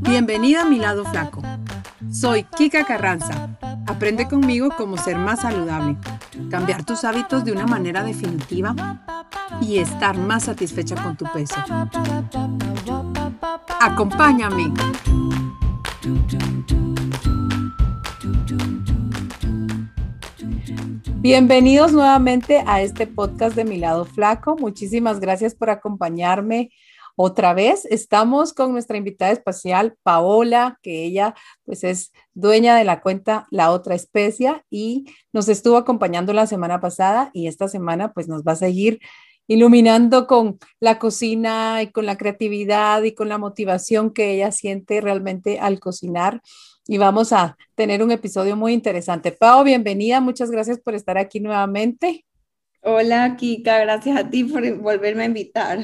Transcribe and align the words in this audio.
Bienvenida 0.00 0.62
a 0.62 0.64
mi 0.64 0.78
lado 0.78 1.04
flaco. 1.04 1.42
Soy 2.10 2.44
Kika 2.44 2.84
Carranza. 2.84 3.56
Aprende 3.86 4.28
conmigo 4.28 4.68
cómo 4.76 4.96
ser 4.96 5.16
más 5.16 5.40
saludable, 5.40 5.96
cambiar 6.50 6.84
tus 6.84 7.04
hábitos 7.04 7.44
de 7.44 7.52
una 7.52 7.66
manera 7.66 8.02
definitiva 8.02 8.74
y 9.60 9.78
estar 9.78 10.16
más 10.16 10.44
satisfecha 10.44 10.94
con 11.02 11.16
tu 11.16 11.24
peso. 11.32 11.56
Acompáñame. 13.80 14.72
Bienvenidos 21.22 21.92
nuevamente 21.92 22.62
a 22.66 22.82
este 22.82 23.06
podcast 23.06 23.56
de 23.56 23.64
Mi 23.64 23.78
lado 23.78 24.04
flaco. 24.04 24.56
Muchísimas 24.56 25.20
gracias 25.20 25.54
por 25.54 25.70
acompañarme 25.70 26.70
otra 27.16 27.54
vez. 27.54 27.84
Estamos 27.86 28.52
con 28.52 28.72
nuestra 28.72 28.96
invitada 28.96 29.32
especial, 29.32 29.96
Paola, 30.02 30.78
que 30.82 31.04
ella 31.04 31.34
pues 31.64 31.84
es 31.84 32.12
dueña 32.34 32.76
de 32.76 32.84
la 32.84 33.00
cuenta 33.00 33.46
La 33.50 33.70
Otra 33.70 33.94
Especia 33.94 34.64
y 34.70 35.06
nos 35.32 35.48
estuvo 35.48 35.76
acompañando 35.76 36.32
la 36.32 36.46
semana 36.46 36.80
pasada 36.80 37.30
y 37.32 37.46
esta 37.46 37.68
semana 37.68 38.12
pues 38.12 38.28
nos 38.28 38.42
va 38.42 38.52
a 38.52 38.56
seguir 38.56 39.00
iluminando 39.48 40.26
con 40.26 40.58
la 40.80 40.98
cocina 40.98 41.82
y 41.82 41.88
con 41.88 42.06
la 42.06 42.16
creatividad 42.16 43.02
y 43.02 43.12
con 43.12 43.28
la 43.28 43.38
motivación 43.38 44.12
que 44.12 44.32
ella 44.32 44.52
siente 44.52 45.00
realmente 45.00 45.58
al 45.58 45.80
cocinar. 45.80 46.40
Y 46.86 46.98
vamos 46.98 47.32
a 47.32 47.56
tener 47.74 48.02
un 48.02 48.10
episodio 48.10 48.56
muy 48.56 48.72
interesante. 48.72 49.30
Pao, 49.30 49.62
bienvenida, 49.62 50.20
muchas 50.20 50.50
gracias 50.50 50.80
por 50.80 50.94
estar 50.94 51.18
aquí 51.18 51.38
nuevamente. 51.40 52.24
Hola, 52.80 53.36
Kika, 53.36 53.78
gracias 53.80 54.18
a 54.18 54.28
ti 54.28 54.42
por 54.44 54.68
volverme 54.78 55.22
a 55.22 55.26
invitar. 55.26 55.78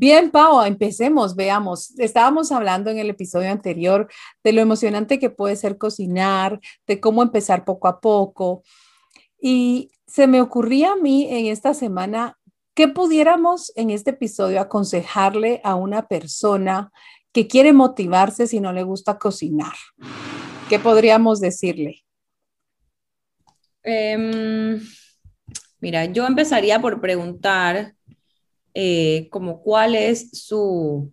Bien, 0.00 0.30
Pau, 0.30 0.62
empecemos, 0.62 1.34
veamos. 1.34 1.98
Estábamos 1.98 2.52
hablando 2.52 2.88
en 2.88 2.98
el 2.98 3.10
episodio 3.10 3.50
anterior 3.50 4.08
de 4.44 4.52
lo 4.52 4.60
emocionante 4.60 5.18
que 5.18 5.28
puede 5.28 5.56
ser 5.56 5.76
cocinar, 5.76 6.60
de 6.86 7.00
cómo 7.00 7.20
empezar 7.20 7.64
poco 7.64 7.88
a 7.88 8.00
poco. 8.00 8.62
Y 9.40 9.90
se 10.06 10.28
me 10.28 10.40
ocurría 10.40 10.92
a 10.92 10.96
mí 10.96 11.26
en 11.28 11.46
esta 11.46 11.74
semana 11.74 12.38
que 12.74 12.86
pudiéramos 12.86 13.72
en 13.74 13.90
este 13.90 14.10
episodio 14.10 14.60
aconsejarle 14.60 15.60
a 15.64 15.74
una 15.74 16.06
persona 16.06 16.92
que 17.32 17.48
quiere 17.48 17.72
motivarse 17.72 18.46
si 18.46 18.60
no 18.60 18.72
le 18.72 18.84
gusta 18.84 19.18
cocinar. 19.18 19.74
¿Qué 20.68 20.78
podríamos 20.78 21.40
decirle? 21.40 22.04
Em, 23.82 24.80
mira, 25.80 26.04
yo 26.04 26.24
empezaría 26.24 26.80
por 26.80 27.00
preguntar 27.00 27.97
eh, 28.80 29.28
como 29.30 29.60
cuál 29.60 29.96
es 29.96 30.30
su... 30.30 31.12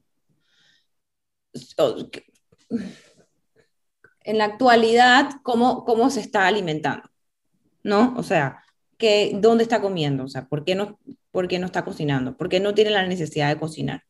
En 4.23 4.37
la 4.37 4.45
actualidad, 4.45 5.31
cómo, 5.41 5.83
cómo 5.83 6.11
se 6.11 6.19
está 6.19 6.45
alimentando, 6.45 7.09
¿no? 7.81 8.13
O 8.17 8.23
sea, 8.23 8.63
que, 8.99 9.31
¿dónde 9.41 9.63
está 9.63 9.81
comiendo? 9.81 10.25
O 10.25 10.27
sea, 10.27 10.47
¿por 10.47 10.63
qué, 10.63 10.75
no, 10.75 10.99
¿por 11.31 11.47
qué 11.47 11.57
no 11.57 11.65
está 11.65 11.83
cocinando? 11.83 12.37
¿Por 12.37 12.49
qué 12.49 12.59
no 12.59 12.75
tiene 12.75 12.91
la 12.91 13.07
necesidad 13.07 13.49
de 13.49 13.59
cocinar? 13.59 14.03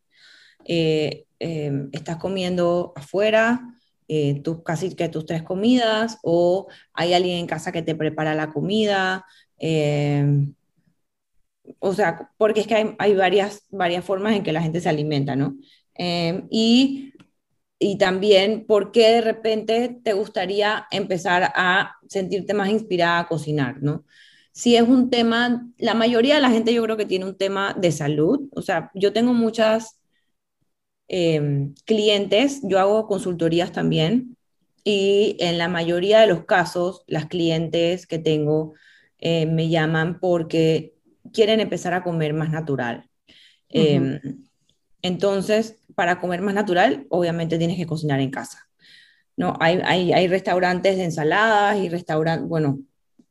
Eh, 0.66 1.26
em, 1.40 1.90
¿Estás 1.94 2.18
comiendo 2.18 2.92
afuera? 2.98 3.62
Eh, 4.10 4.44
casi 4.66 4.96
que 4.96 5.08
tus 5.08 5.26
tres 5.26 5.44
comidas 5.44 6.20
o 6.24 6.68
hay 6.94 7.14
alguien 7.14 7.38
en 7.40 7.48
casa 7.48 7.72
que 7.72 7.82
te 7.84 7.96
prepara 7.96 8.36
la 8.36 8.52
comida, 8.52 9.26
eh, 9.60 10.26
o 11.80 11.94
sea, 11.94 12.32
porque 12.38 12.62
es 12.62 12.68
que 12.68 12.96
hay, 12.98 13.16
varias, 13.16 13.66
varias 13.70 14.06
formas 14.06 14.36
en 14.36 14.44
que 14.44 14.54
la 14.54 14.62
gente 14.62 14.82
se 14.82 14.90
alimenta, 14.90 15.36
¿no? 15.36 15.56
Eh, 15.98 16.44
y, 16.50 17.14
y 17.80 17.98
también, 17.98 18.66
¿por 18.68 18.92
qué 18.92 19.12
de 19.14 19.22
repente 19.22 20.00
te 20.04 20.14
gustaría 20.14 20.88
empezar 20.92 21.52
a 21.56 21.96
sentirte 22.08 22.54
más 22.54 22.70
inspirada 22.70 23.20
a 23.20 23.28
cocinar, 23.28 23.82
¿no? 23.82 24.06
Si 24.52 24.76
es 24.76 24.84
un 24.84 25.10
tema, 25.10 25.68
la 25.78 25.94
mayoría 25.96 26.36
de 26.36 26.42
la 26.42 26.50
gente 26.52 26.74
yo 26.74 26.84
creo 26.84 26.98
que 26.98 27.06
tiene 27.06 27.26
un 27.26 27.38
tema 27.38 27.74
de 27.78 27.92
salud, 27.92 28.50
o 28.52 28.62
sea, 28.62 28.92
yo 28.96 29.14
tengo 29.14 29.34
muchas 29.34 30.00
eh, 31.08 31.70
clientes, 31.86 32.62
yo 32.64 32.80
hago 32.80 33.08
consultorías 33.08 33.72
también, 33.72 34.38
y 34.84 35.36
en 35.40 35.58
la 35.58 35.68
mayoría 35.68 36.22
de 36.22 36.28
los 36.28 36.46
casos, 36.46 37.04
las 37.08 37.26
clientes 37.26 38.08
que 38.08 38.20
tengo 38.20 38.74
eh, 39.20 39.46
me 39.48 39.70
llaman 39.70 40.20
porque 40.20 40.95
quieren 41.36 41.60
empezar 41.60 41.94
a 41.94 42.04
comer 42.04 42.34
más 42.34 42.50
natural. 42.50 43.10
Em, 43.70 44.20
entonces, 45.02 45.78
para 45.94 46.20
comer 46.20 46.42
más 46.42 46.56
natural, 46.56 47.06
obviamente 47.10 47.58
tienes 47.58 47.78
que 47.78 47.86
cocinar 47.86 48.20
en 48.22 48.32
casa. 48.32 48.68
¿no? 49.38 49.54
Hay, 49.60 49.82
hay, 49.84 50.14
hay 50.14 50.28
restaurantes 50.28 50.98
de 50.98 51.04
ensaladas 51.04 51.78
y 51.78 51.90
restaurantes, 51.90 52.48
bueno, 52.48 52.80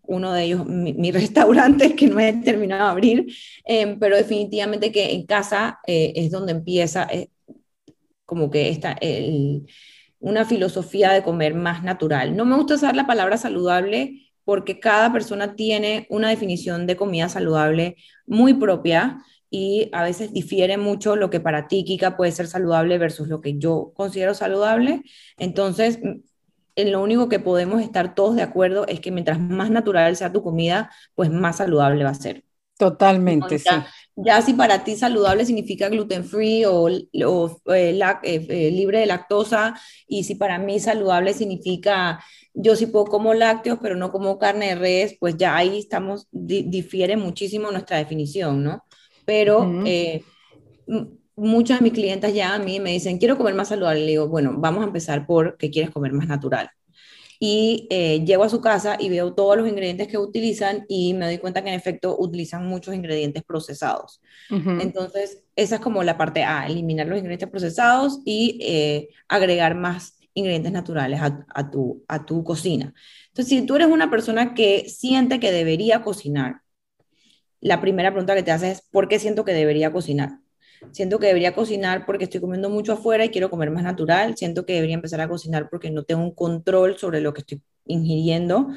uno 0.02 0.32
de 0.32 0.44
ellos, 0.44 0.66
mi, 0.66 1.10
restaurante, 1.12 1.96
que 1.96 2.08
no 2.08 2.20
he 2.20 2.32
terminado 2.34 2.84
de 2.84 2.90
abrir, 2.90 3.26
em, 3.64 3.98
pero 3.98 4.16
definitivamente 4.16 4.92
que 4.92 5.12
en 5.12 5.24
casa 5.26 5.80
eh, 5.86 6.12
es 6.14 6.30
donde 6.30 6.52
empieza 6.52 7.08
eh, 7.10 7.30
como 8.26 8.50
que 8.50 8.68
está 8.68 8.98
una 10.18 10.44
filosofía 10.44 11.12
de 11.12 11.22
comer 11.22 11.54
más 11.54 11.82
natural. 11.82 12.34
No 12.34 12.44
me 12.44 12.56
gusta 12.56 12.74
usar 12.74 12.96
la 12.96 13.06
palabra 13.06 13.36
saludable 13.36 14.23
porque 14.44 14.80
cada 14.80 15.12
persona 15.12 15.56
tiene 15.56 16.06
una 16.10 16.28
definición 16.28 16.86
de 16.86 16.96
comida 16.96 17.28
saludable 17.28 17.96
muy 18.26 18.54
propia 18.54 19.18
y 19.50 19.88
a 19.92 20.02
veces 20.02 20.32
difiere 20.32 20.78
mucho 20.78 21.16
lo 21.16 21.30
que 21.30 21.40
para 21.40 21.68
ti, 21.68 21.84
Kika, 21.84 22.16
puede 22.16 22.32
ser 22.32 22.46
saludable 22.48 22.98
versus 22.98 23.28
lo 23.28 23.40
que 23.40 23.58
yo 23.58 23.92
considero 23.94 24.34
saludable. 24.34 25.02
Entonces, 25.38 26.00
en 26.76 26.92
lo 26.92 27.00
único 27.02 27.28
que 27.28 27.38
podemos 27.38 27.80
estar 27.80 28.14
todos 28.14 28.34
de 28.36 28.42
acuerdo 28.42 28.86
es 28.88 29.00
que 29.00 29.12
mientras 29.12 29.38
más 29.38 29.70
natural 29.70 30.16
sea 30.16 30.32
tu 30.32 30.42
comida, 30.42 30.90
pues 31.14 31.30
más 31.30 31.58
saludable 31.58 32.02
va 32.02 32.10
a 32.10 32.14
ser. 32.14 32.44
Totalmente, 32.76 33.60
sí. 33.60 33.68
Ya 34.16 34.40
si 34.42 34.54
para 34.54 34.84
ti 34.84 34.96
saludable 34.96 35.44
significa 35.44 35.88
gluten 35.88 36.24
free 36.24 36.64
o, 36.64 36.88
eh, 36.88 37.08
eh, 37.74 37.96
eh, 38.22 38.70
libre 38.70 39.00
de 39.00 39.06
lactosa, 39.06 39.74
y 40.06 40.22
si 40.24 40.36
para 40.36 40.58
mí 40.58 40.78
saludable 40.78 41.34
significa 41.34 42.22
yo 42.54 42.76
sí 42.76 42.86
puedo 42.86 43.06
como 43.06 43.34
lácteos, 43.34 43.78
pero 43.82 43.96
no 43.96 44.12
como 44.12 44.38
carne 44.38 44.68
de 44.68 44.74
res, 44.76 45.16
pues 45.18 45.36
ya 45.36 45.56
ahí 45.56 45.78
estamos, 45.78 46.28
difiere 46.30 47.16
muchísimo 47.16 47.70
nuestra 47.72 47.98
definición, 47.98 48.62
¿no? 48.62 48.84
Pero 49.26 49.82
eh, 49.84 50.22
muchas 51.34 51.80
de 51.80 51.84
mis 51.84 51.92
clientes 51.92 52.32
ya 52.34 52.54
a 52.54 52.58
mí 52.58 52.78
me 52.78 52.92
dicen, 52.92 53.18
quiero 53.18 53.36
comer 53.36 53.54
más 53.54 53.68
saludable. 53.68 54.00
Le 54.00 54.06
digo, 54.12 54.28
bueno, 54.28 54.54
vamos 54.56 54.84
a 54.84 54.86
empezar 54.86 55.26
por 55.26 55.56
que 55.56 55.70
quieres 55.70 55.90
comer 55.90 56.12
más 56.12 56.28
natural. 56.28 56.70
Y 57.46 57.86
eh, 57.90 58.24
llego 58.24 58.42
a 58.42 58.48
su 58.48 58.62
casa 58.62 58.96
y 58.98 59.10
veo 59.10 59.34
todos 59.34 59.58
los 59.58 59.68
ingredientes 59.68 60.08
que 60.08 60.16
utilizan 60.16 60.86
y 60.88 61.12
me 61.12 61.26
doy 61.26 61.36
cuenta 61.36 61.62
que 61.62 61.68
en 61.68 61.74
efecto 61.74 62.16
utilizan 62.18 62.66
muchos 62.66 62.94
ingredientes 62.94 63.42
procesados. 63.42 64.22
Entonces, 64.48 65.44
esa 65.54 65.74
es 65.74 65.80
como 65.82 66.02
la 66.02 66.16
parte 66.16 66.42
A, 66.42 66.66
eliminar 66.66 67.06
los 67.06 67.18
ingredientes 67.18 67.50
procesados 67.50 68.20
y 68.24 68.58
eh, 68.62 69.10
agregar 69.28 69.74
más 69.74 70.18
ingredientes 70.32 70.72
naturales 70.72 71.20
a, 71.20 71.70
tu, 71.70 72.02
a 72.08 72.24
tu 72.24 72.42
cocina. 72.44 72.94
Entonces, 73.28 73.48
si 73.48 73.66
tú 73.66 73.76
eres 73.76 73.88
una 73.88 74.10
persona 74.10 74.54
que 74.54 74.88
siente 74.88 75.38
que 75.38 75.52
debería 75.52 76.00
cocinar, 76.00 76.62
la 77.60 77.82
primera 77.82 78.10
pregunta 78.10 78.34
que 78.34 78.42
te 78.42 78.52
haces 78.52 78.78
es, 78.78 78.88
¿por 78.90 79.06
qué 79.06 79.18
siento 79.18 79.44
que 79.44 79.52
debería 79.52 79.92
cocinar? 79.92 80.38
Siento 80.92 81.18
que 81.18 81.26
debería 81.26 81.54
cocinar 81.54 82.06
porque 82.06 82.24
estoy 82.24 82.40
comiendo 82.40 82.70
mucho 82.70 82.92
afuera 82.92 83.24
y 83.24 83.30
quiero 83.30 83.50
comer 83.50 83.70
más 83.70 83.82
natural. 83.82 84.36
Siento 84.36 84.66
que 84.66 84.74
debería 84.74 84.94
empezar 84.94 85.20
a 85.20 85.28
cocinar 85.28 85.68
porque 85.70 85.90
no 85.90 86.04
tengo 86.04 86.22
un 86.22 86.34
control 86.34 86.98
sobre 86.98 87.20
lo 87.20 87.32
que 87.32 87.40
estoy 87.40 87.62
ingiriendo. 87.86 88.68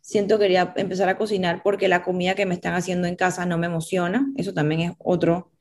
Siento 0.00 0.36
que 0.36 0.44
debería 0.44 0.72
empezar 0.76 1.08
a 1.08 1.18
cocinar 1.18 1.62
porque 1.62 1.88
la 1.88 2.02
comida 2.02 2.34
que 2.34 2.46
me 2.46 2.54
están 2.54 2.74
haciendo 2.74 3.08
en 3.08 3.16
casa 3.16 3.46
no 3.46 3.58
me 3.58 3.66
emociona. 3.66 4.26
Eso 4.36 4.54
también 4.54 4.80
es 4.80 4.92
otro 4.98 5.52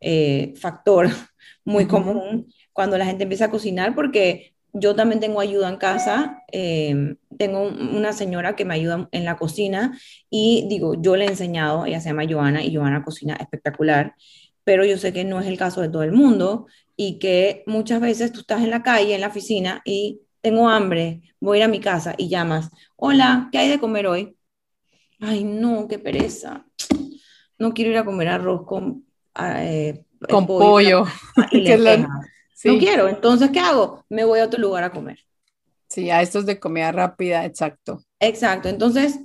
eh, 0.00 0.52
factor 0.56 1.08
muy 1.64 1.86
común 1.86 2.52
cuando 2.72 2.98
la 2.98 3.06
gente 3.06 3.22
empieza 3.22 3.46
a 3.46 3.50
cocinar 3.50 3.94
porque 3.94 4.54
yo 4.78 4.94
también 4.94 5.20
tengo 5.20 5.40
ayuda 5.40 5.68
en 5.68 5.76
casa, 5.76 6.42
em, 6.52 7.16
tengo 7.38 7.62
una 7.62 8.12
señora 8.12 8.56
que 8.56 8.64
me 8.64 8.74
ayuda 8.74 9.08
en 9.10 9.24
la 9.24 9.36
cocina 9.36 9.98
y 10.28 10.66
digo, 10.68 10.94
yo 11.00 11.16
le 11.16 11.24
he 11.24 11.28
enseñado, 11.28 11.86
ella 11.86 12.00
se 12.00 12.10
llama 12.10 12.26
Joana 12.28 12.62
y 12.62 12.74
Joana 12.74 13.02
cocina 13.02 13.36
espectacular, 13.40 14.14
pero 14.66 14.84
yo 14.84 14.98
sé 14.98 15.12
que 15.12 15.22
no 15.22 15.40
es 15.40 15.46
el 15.46 15.56
caso 15.56 15.80
de 15.80 15.88
todo 15.88 16.02
el 16.02 16.10
mundo 16.10 16.66
y 16.96 17.20
que 17.20 17.62
muchas 17.66 18.00
veces 18.00 18.32
tú 18.32 18.40
estás 18.40 18.64
en 18.64 18.70
la 18.70 18.82
calle, 18.82 19.14
en 19.14 19.20
la 19.20 19.28
oficina 19.28 19.80
y 19.84 20.22
tengo 20.40 20.68
hambre, 20.68 21.22
voy 21.38 21.58
a 21.58 21.60
ir 21.60 21.64
a 21.66 21.68
mi 21.68 21.78
casa 21.78 22.16
y 22.18 22.28
llamas, 22.28 22.70
hola, 22.96 23.48
¿qué 23.52 23.58
hay 23.58 23.68
de 23.68 23.78
comer 23.78 24.08
hoy? 24.08 24.36
Ay, 25.20 25.44
no, 25.44 25.86
qué 25.86 26.00
pereza. 26.00 26.66
No 27.56 27.74
quiero 27.74 27.92
ir 27.92 27.98
a 27.98 28.04
comer 28.04 28.26
arroz 28.26 28.66
con, 28.66 29.06
ah, 29.34 29.64
eh, 29.64 30.04
con 30.28 30.48
pollo. 30.48 31.04
Y 31.52 32.72
no 32.72 32.78
quiero, 32.78 33.08
entonces, 33.08 33.50
¿qué 33.50 33.60
hago? 33.60 34.04
Me 34.08 34.24
voy 34.24 34.40
a 34.40 34.46
otro 34.46 34.60
lugar 34.60 34.82
a 34.82 34.90
comer. 34.90 35.20
Sí, 35.88 36.10
a 36.10 36.22
estos 36.22 36.44
de 36.44 36.58
comida 36.58 36.90
rápida, 36.90 37.44
exacto. 37.44 38.02
Exacto, 38.18 38.68
entonces, 38.68 39.20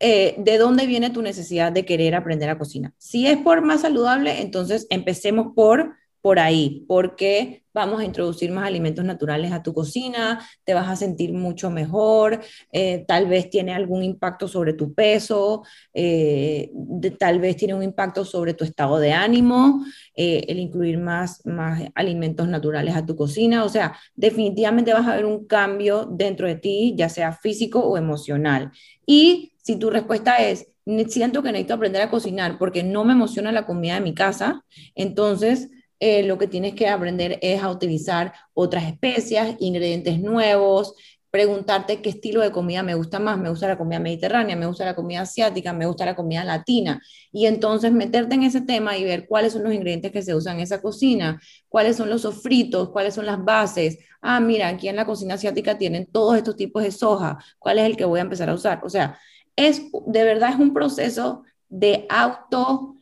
eh, 0.00 0.34
¿de 0.38 0.58
dónde 0.58 0.86
viene 0.86 1.10
tu 1.10 1.22
necesidad 1.22 1.70
de 1.70 1.84
querer 1.84 2.14
aprender 2.14 2.48
a 2.48 2.58
cocinar? 2.58 2.92
Si 2.98 3.26
es 3.26 3.36
por 3.38 3.62
más 3.62 3.82
saludable, 3.82 4.40
entonces 4.40 4.86
empecemos 4.90 5.52
por 5.54 5.94
por 6.22 6.38
ahí, 6.38 6.84
porque 6.86 7.62
vamos 7.72 8.00
a 8.00 8.04
introducir 8.04 8.50
más 8.50 8.66
alimentos 8.66 9.04
naturales 9.04 9.52
a 9.52 9.62
tu 9.62 9.72
cocina, 9.72 10.44
te 10.64 10.74
vas 10.74 10.88
a 10.88 10.96
sentir 10.96 11.32
mucho 11.32 11.70
mejor, 11.70 12.40
eh, 12.72 13.04
tal 13.06 13.26
vez 13.26 13.48
tiene 13.48 13.72
algún 13.72 14.02
impacto 14.02 14.48
sobre 14.48 14.72
tu 14.72 14.92
peso, 14.92 15.62
eh, 15.94 16.70
tal 17.18 17.38
vez 17.40 17.56
tiene 17.56 17.74
un 17.74 17.82
impacto 17.82 18.24
sobre 18.24 18.54
tu 18.54 18.64
estado 18.64 18.98
de 18.98 19.12
ánimo, 19.12 19.84
eh, 20.14 20.44
el 20.48 20.58
incluir 20.58 20.98
más, 20.98 21.44
más 21.46 21.82
alimentos 21.94 22.48
naturales 22.48 22.96
a 22.96 23.06
tu 23.06 23.16
cocina, 23.16 23.64
o 23.64 23.68
sea, 23.68 23.96
definitivamente 24.14 24.92
vas 24.92 25.06
a 25.06 25.16
ver 25.16 25.24
un 25.24 25.46
cambio 25.46 26.06
dentro 26.06 26.46
de 26.46 26.56
ti, 26.56 26.94
ya 26.96 27.08
sea 27.08 27.32
físico 27.32 27.80
o 27.80 27.96
emocional. 27.96 28.72
Y 29.06 29.52
si 29.62 29.76
tu 29.76 29.90
respuesta 29.90 30.36
es, 30.36 30.66
siento 31.08 31.42
que 31.42 31.52
necesito 31.52 31.74
aprender 31.74 32.02
a 32.02 32.10
cocinar 32.10 32.58
porque 32.58 32.82
no 32.82 33.04
me 33.04 33.12
emociona 33.12 33.52
la 33.52 33.66
comida 33.66 33.94
de 33.94 34.00
mi 34.00 34.14
casa, 34.14 34.64
entonces 34.94 35.70
eh, 36.00 36.22
lo 36.22 36.38
que 36.38 36.48
tienes 36.48 36.74
que 36.74 36.88
aprender 36.88 37.38
es 37.42 37.62
a 37.62 37.70
utilizar 37.70 38.32
otras 38.54 38.84
especias, 38.84 39.54
ingredientes 39.60 40.18
nuevos, 40.18 40.94
preguntarte 41.30 42.02
qué 42.02 42.10
estilo 42.10 42.40
de 42.40 42.50
comida 42.50 42.82
me 42.82 42.94
gusta 42.94 43.18
más, 43.20 43.38
me 43.38 43.50
gusta 43.50 43.68
la 43.68 43.78
comida 43.78 44.00
mediterránea, 44.00 44.56
me 44.56 44.66
gusta 44.66 44.84
la 44.84 44.96
comida 44.96 45.20
asiática, 45.20 45.72
me 45.72 45.86
gusta 45.86 46.04
la 46.04 46.16
comida 46.16 46.42
latina, 46.44 47.00
y 47.32 47.46
entonces 47.46 47.92
meterte 47.92 48.34
en 48.34 48.42
ese 48.42 48.62
tema 48.62 48.96
y 48.96 49.04
ver 49.04 49.28
cuáles 49.28 49.52
son 49.52 49.62
los 49.62 49.72
ingredientes 49.72 50.10
que 50.10 50.22
se 50.22 50.34
usan 50.34 50.56
en 50.56 50.62
esa 50.62 50.82
cocina, 50.82 51.40
cuáles 51.68 51.96
son 51.96 52.10
los 52.10 52.22
sofritos, 52.22 52.90
cuáles 52.90 53.14
son 53.14 53.26
las 53.26 53.44
bases. 53.44 53.98
Ah, 54.20 54.40
mira, 54.40 54.68
aquí 54.68 54.88
en 54.88 54.96
la 54.96 55.06
cocina 55.06 55.34
asiática 55.34 55.78
tienen 55.78 56.06
todos 56.06 56.36
estos 56.36 56.56
tipos 56.56 56.82
de 56.82 56.90
soja, 56.90 57.38
¿cuál 57.58 57.78
es 57.78 57.84
el 57.86 57.96
que 57.96 58.04
voy 58.04 58.18
a 58.18 58.22
empezar 58.22 58.50
a 58.50 58.54
usar? 58.54 58.80
O 58.84 58.88
sea, 58.90 59.18
es 59.54 59.82
de 60.06 60.24
verdad 60.24 60.50
es 60.50 60.58
un 60.58 60.72
proceso 60.74 61.44
de 61.68 62.06
auto... 62.08 62.94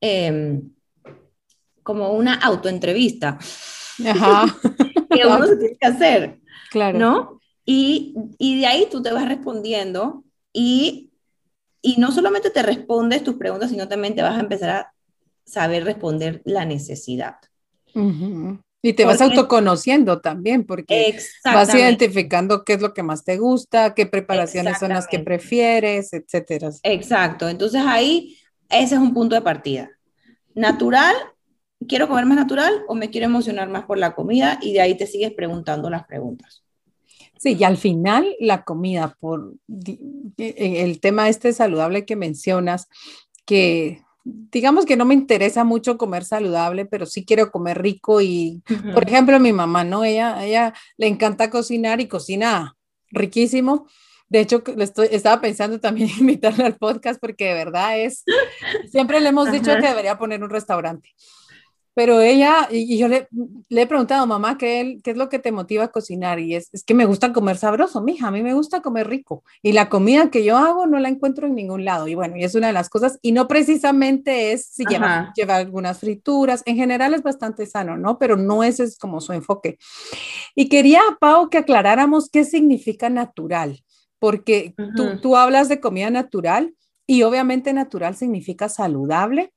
Em, 0.00 0.75
como 1.86 2.10
una 2.10 2.34
autoentrevista 2.34 3.38
Ajá. 4.04 4.44
que 5.10 5.24
uno 5.24 5.46
se 5.46 5.56
tiene 5.56 5.76
que 5.80 5.86
hacer, 5.86 6.40
claro. 6.70 6.98
¿no? 6.98 7.40
Y, 7.64 8.14
y, 8.38 8.60
de 8.60 8.66
ahí 8.66 8.88
tú 8.90 9.02
te 9.02 9.12
vas 9.12 9.26
respondiendo 9.26 10.24
y, 10.52 11.12
y 11.80 11.96
no 11.98 12.10
solamente 12.10 12.50
te 12.50 12.62
respondes 12.62 13.22
tus 13.22 13.36
preguntas, 13.36 13.70
sino 13.70 13.88
también 13.88 14.16
te 14.16 14.22
vas 14.22 14.36
a 14.36 14.40
empezar 14.40 14.70
a 14.70 14.94
saber 15.44 15.84
responder 15.84 16.42
la 16.44 16.64
necesidad. 16.64 17.36
Y 18.82 18.92
te 18.92 19.04
vas 19.04 19.20
autoconociendo 19.20 20.20
también, 20.20 20.64
porque 20.64 21.18
vas 21.44 21.74
identificando 21.74 22.64
qué 22.64 22.74
es 22.74 22.80
lo 22.80 22.94
que 22.94 23.02
más 23.02 23.24
te 23.24 23.38
gusta, 23.38 23.94
qué 23.94 24.06
preparaciones 24.06 24.78
son 24.78 24.90
las 24.90 25.06
que 25.06 25.20
prefieres, 25.20 26.12
etcétera. 26.12 26.70
Exacto. 26.82 27.48
Entonces 27.48 27.82
ahí, 27.84 28.38
ese 28.68 28.96
es 28.96 29.00
un 29.00 29.14
punto 29.14 29.34
de 29.34 29.42
partida. 29.42 29.90
Natural 30.54 31.14
¿quiero 31.88 32.08
comer 32.08 32.26
más 32.26 32.36
natural 32.36 32.72
o 32.88 32.94
me 32.94 33.10
quiero 33.10 33.26
emocionar 33.26 33.68
más 33.68 33.84
por 33.84 33.98
la 33.98 34.14
comida? 34.14 34.58
Y 34.60 34.72
de 34.72 34.80
ahí 34.80 34.96
te 34.96 35.06
sigues 35.06 35.32
preguntando 35.32 35.90
las 35.90 36.06
preguntas. 36.06 36.62
Sí, 37.38 37.56
y 37.58 37.64
al 37.64 37.76
final 37.76 38.34
la 38.40 38.64
comida, 38.64 39.16
por 39.20 39.54
el 40.38 41.00
tema 41.00 41.28
este 41.28 41.52
saludable 41.52 42.06
que 42.06 42.16
mencionas, 42.16 42.88
que 43.44 44.02
digamos 44.24 44.86
que 44.86 44.96
no 44.96 45.04
me 45.04 45.14
interesa 45.14 45.62
mucho 45.62 45.98
comer 45.98 46.24
saludable, 46.24 46.86
pero 46.86 47.06
sí 47.06 47.24
quiero 47.24 47.52
comer 47.52 47.80
rico 47.80 48.20
y, 48.20 48.62
por 48.92 49.06
ejemplo, 49.06 49.38
mi 49.38 49.52
mamá, 49.52 49.84
¿no? 49.84 50.02
Ella, 50.02 50.44
ella 50.44 50.74
le 50.96 51.06
encanta 51.06 51.50
cocinar 51.50 52.00
y 52.00 52.08
cocina 52.08 52.76
riquísimo. 53.10 53.86
De 54.28 54.40
hecho, 54.40 54.64
estoy, 54.78 55.08
estaba 55.12 55.40
pensando 55.40 55.78
también 55.78 56.08
invitarle 56.18 56.64
al 56.64 56.76
podcast 56.76 57.20
porque 57.20 57.44
de 57.44 57.54
verdad 57.54 58.00
es, 58.00 58.24
siempre 58.90 59.20
le 59.20 59.28
hemos 59.28 59.52
dicho 59.52 59.72
que 59.76 59.86
debería 59.86 60.18
poner 60.18 60.42
un 60.42 60.50
restaurante. 60.50 61.10
Pero 61.96 62.20
ella, 62.20 62.68
y, 62.70 62.98
yo 62.98 63.08
le, 63.08 63.26
le, 63.70 63.80
he 63.80 63.86
preguntado, 63.86 64.26
mamá, 64.26 64.58
¿qué, 64.58 64.98
¿qué, 65.02 65.12
es 65.12 65.16
lo 65.16 65.30
que 65.30 65.38
te 65.38 65.50
motiva 65.50 65.84
a 65.84 65.88
cocinar? 65.88 66.38
Y 66.38 66.54
es, 66.54 66.68
es, 66.74 66.84
que 66.84 66.92
me 66.92 67.06
gusta 67.06 67.32
comer 67.32 67.56
sabroso, 67.56 68.02
mija, 68.02 68.28
a 68.28 68.30
mí 68.30 68.42
me 68.42 68.52
gusta 68.52 68.82
comer 68.82 69.08
rico. 69.08 69.44
Y 69.62 69.72
la 69.72 69.88
comida 69.88 70.30
que 70.30 70.44
yo 70.44 70.58
hago 70.58 70.86
no 70.86 70.98
la 70.98 71.08
encuentro 71.08 71.46
en 71.46 71.54
ningún 71.54 71.86
lado. 71.86 72.06
Y 72.06 72.14
bueno, 72.14 72.36
y 72.36 72.44
es 72.44 72.54
una 72.54 72.66
de 72.66 72.74
las 72.74 72.90
cosas, 72.90 73.18
y 73.22 73.32
no 73.32 73.48
precisamente 73.48 74.52
es 74.52 74.66
si 74.66 74.84
lleva, 74.84 75.32
lleva, 75.34 75.56
algunas 75.56 75.98
frituras, 75.98 76.62
en 76.66 76.76
general 76.76 77.14
es 77.14 77.22
bastante 77.22 77.64
sano, 77.64 77.96
¿no? 77.96 78.18
Pero 78.18 78.36
no 78.36 78.62
ese 78.62 78.84
es 78.84 78.98
como 78.98 79.22
su 79.22 79.32
enfoque. 79.32 79.78
Y 80.54 80.68
quería, 80.68 81.00
Pau, 81.18 81.48
que 81.48 81.56
aclaráramos 81.56 82.28
qué 82.28 82.44
significa 82.44 83.08
natural, 83.08 83.82
porque 84.18 84.74
tú, 84.96 85.18
tú 85.22 85.34
hablas 85.34 85.70
de 85.70 85.80
comida 85.80 86.10
natural 86.10 86.74
y 87.06 87.22
obviamente 87.22 87.72
natural 87.72 88.16
significa 88.16 88.68
saludable 88.68 89.54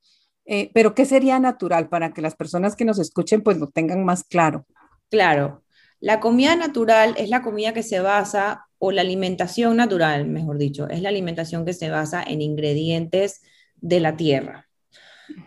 eh, 0.52 0.68
pero 0.74 0.96
¿qué 0.96 1.04
sería 1.04 1.38
natural 1.38 1.88
para 1.88 2.12
que 2.12 2.20
las 2.20 2.34
personas 2.34 2.74
que 2.74 2.84
nos 2.84 2.98
escuchen 2.98 3.40
pues 3.40 3.58
lo 3.58 3.68
tengan 3.68 4.04
más 4.04 4.24
claro? 4.24 4.66
Claro, 5.08 5.62
la 6.00 6.18
comida 6.18 6.56
natural 6.56 7.14
es 7.18 7.28
la 7.28 7.40
comida 7.40 7.72
que 7.72 7.84
se 7.84 8.00
basa, 8.00 8.66
o 8.78 8.90
la 8.90 9.02
alimentación 9.02 9.76
natural, 9.76 10.26
mejor 10.26 10.58
dicho, 10.58 10.88
es 10.88 11.02
la 11.02 11.10
alimentación 11.10 11.64
que 11.64 11.72
se 11.72 11.88
basa 11.88 12.24
en 12.24 12.42
ingredientes 12.42 13.42
de 13.76 14.00
la 14.00 14.16
tierra. 14.16 14.66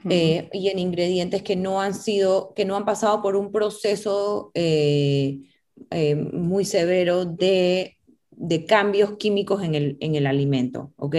Eh, 0.09 0.47
y 0.53 0.69
en 0.69 0.79
ingredientes 0.79 1.43
que 1.43 1.57
no 1.57 1.81
han 1.81 1.93
sido, 1.93 2.53
que 2.55 2.63
no 2.63 2.77
han 2.77 2.85
pasado 2.85 3.21
por 3.21 3.35
un 3.35 3.51
proceso 3.51 4.51
eh, 4.53 5.41
muy 6.31 6.63
severo 6.63 7.25
de, 7.25 7.97
de, 8.31 8.65
cambios 8.65 9.17
químicos 9.17 9.63
en 9.63 9.75
el, 9.75 9.97
en 9.99 10.15
el 10.15 10.27
alimento, 10.27 10.93
¿ok? 10.95 11.15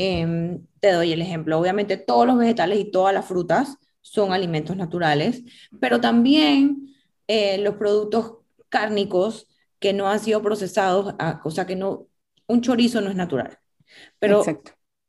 Em, 0.00 0.64
te 0.78 0.92
doy 0.92 1.12
el 1.12 1.20
ejemplo. 1.20 1.58
Obviamente 1.58 1.96
todos 1.96 2.24
los 2.24 2.38
vegetales 2.38 2.78
y 2.78 2.88
todas 2.88 3.12
las 3.12 3.26
frutas 3.26 3.78
son 4.00 4.32
alimentos 4.32 4.76
naturales, 4.76 5.42
pero 5.80 6.00
también 6.00 6.94
eh, 7.26 7.58
los 7.58 7.74
productos 7.74 8.34
cárnicos 8.68 9.48
que 9.80 9.92
no 9.92 10.08
han 10.08 10.20
sido 10.20 10.40
procesados, 10.40 11.16
o 11.42 11.50
sea 11.50 11.66
que 11.66 11.74
no, 11.74 12.06
un 12.46 12.60
chorizo 12.60 13.00
no 13.00 13.10
es 13.10 13.16
natural, 13.16 13.58
pero, 14.20 14.44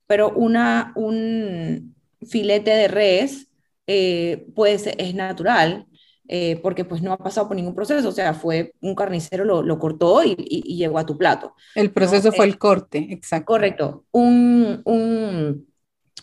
pero 0.08 0.32
una, 0.32 0.92
un 0.96 1.96
filete 2.28 2.72
de 2.72 2.88
res 2.88 3.48
eh, 3.86 4.48
pues 4.56 4.88
es 4.88 5.14
natural, 5.14 5.86
eh, 6.32 6.60
porque 6.62 6.86
pues 6.86 7.02
no 7.02 7.12
ha 7.12 7.18
pasado 7.18 7.48
por 7.48 7.56
ningún 7.56 7.74
proceso, 7.74 8.08
o 8.08 8.12
sea, 8.12 8.36
fue 8.36 8.76
un 8.82 8.94
carnicero, 8.94 9.44
lo, 9.44 9.64
lo 9.64 9.80
cortó 9.80 10.24
y, 10.24 10.36
y, 10.38 10.78
llegó 10.78 11.00
a 11.00 11.06
tu 11.06 11.18
plato. 11.18 11.56
El 11.74 11.92
proceso 11.92 12.32
fue 12.32 12.46
el 12.46 12.60
corte, 12.60 13.08
exacto. 13.10 13.48
Correcto. 13.48 14.06
Un, 14.12 14.80
un, 14.86 15.68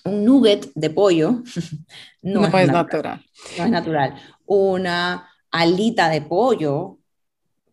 un 0.05 0.25
nugget 0.25 0.71
de 0.77 0.91
pollo 0.91 1.43
no, 2.23 2.47
es, 2.47 2.69
natural. 2.69 3.27
No 3.59 3.65
es 3.65 3.71
natural. 3.71 4.15
Una 4.45 5.29
alita 5.51 6.09
de 6.09 6.23
pollo, 6.23 6.99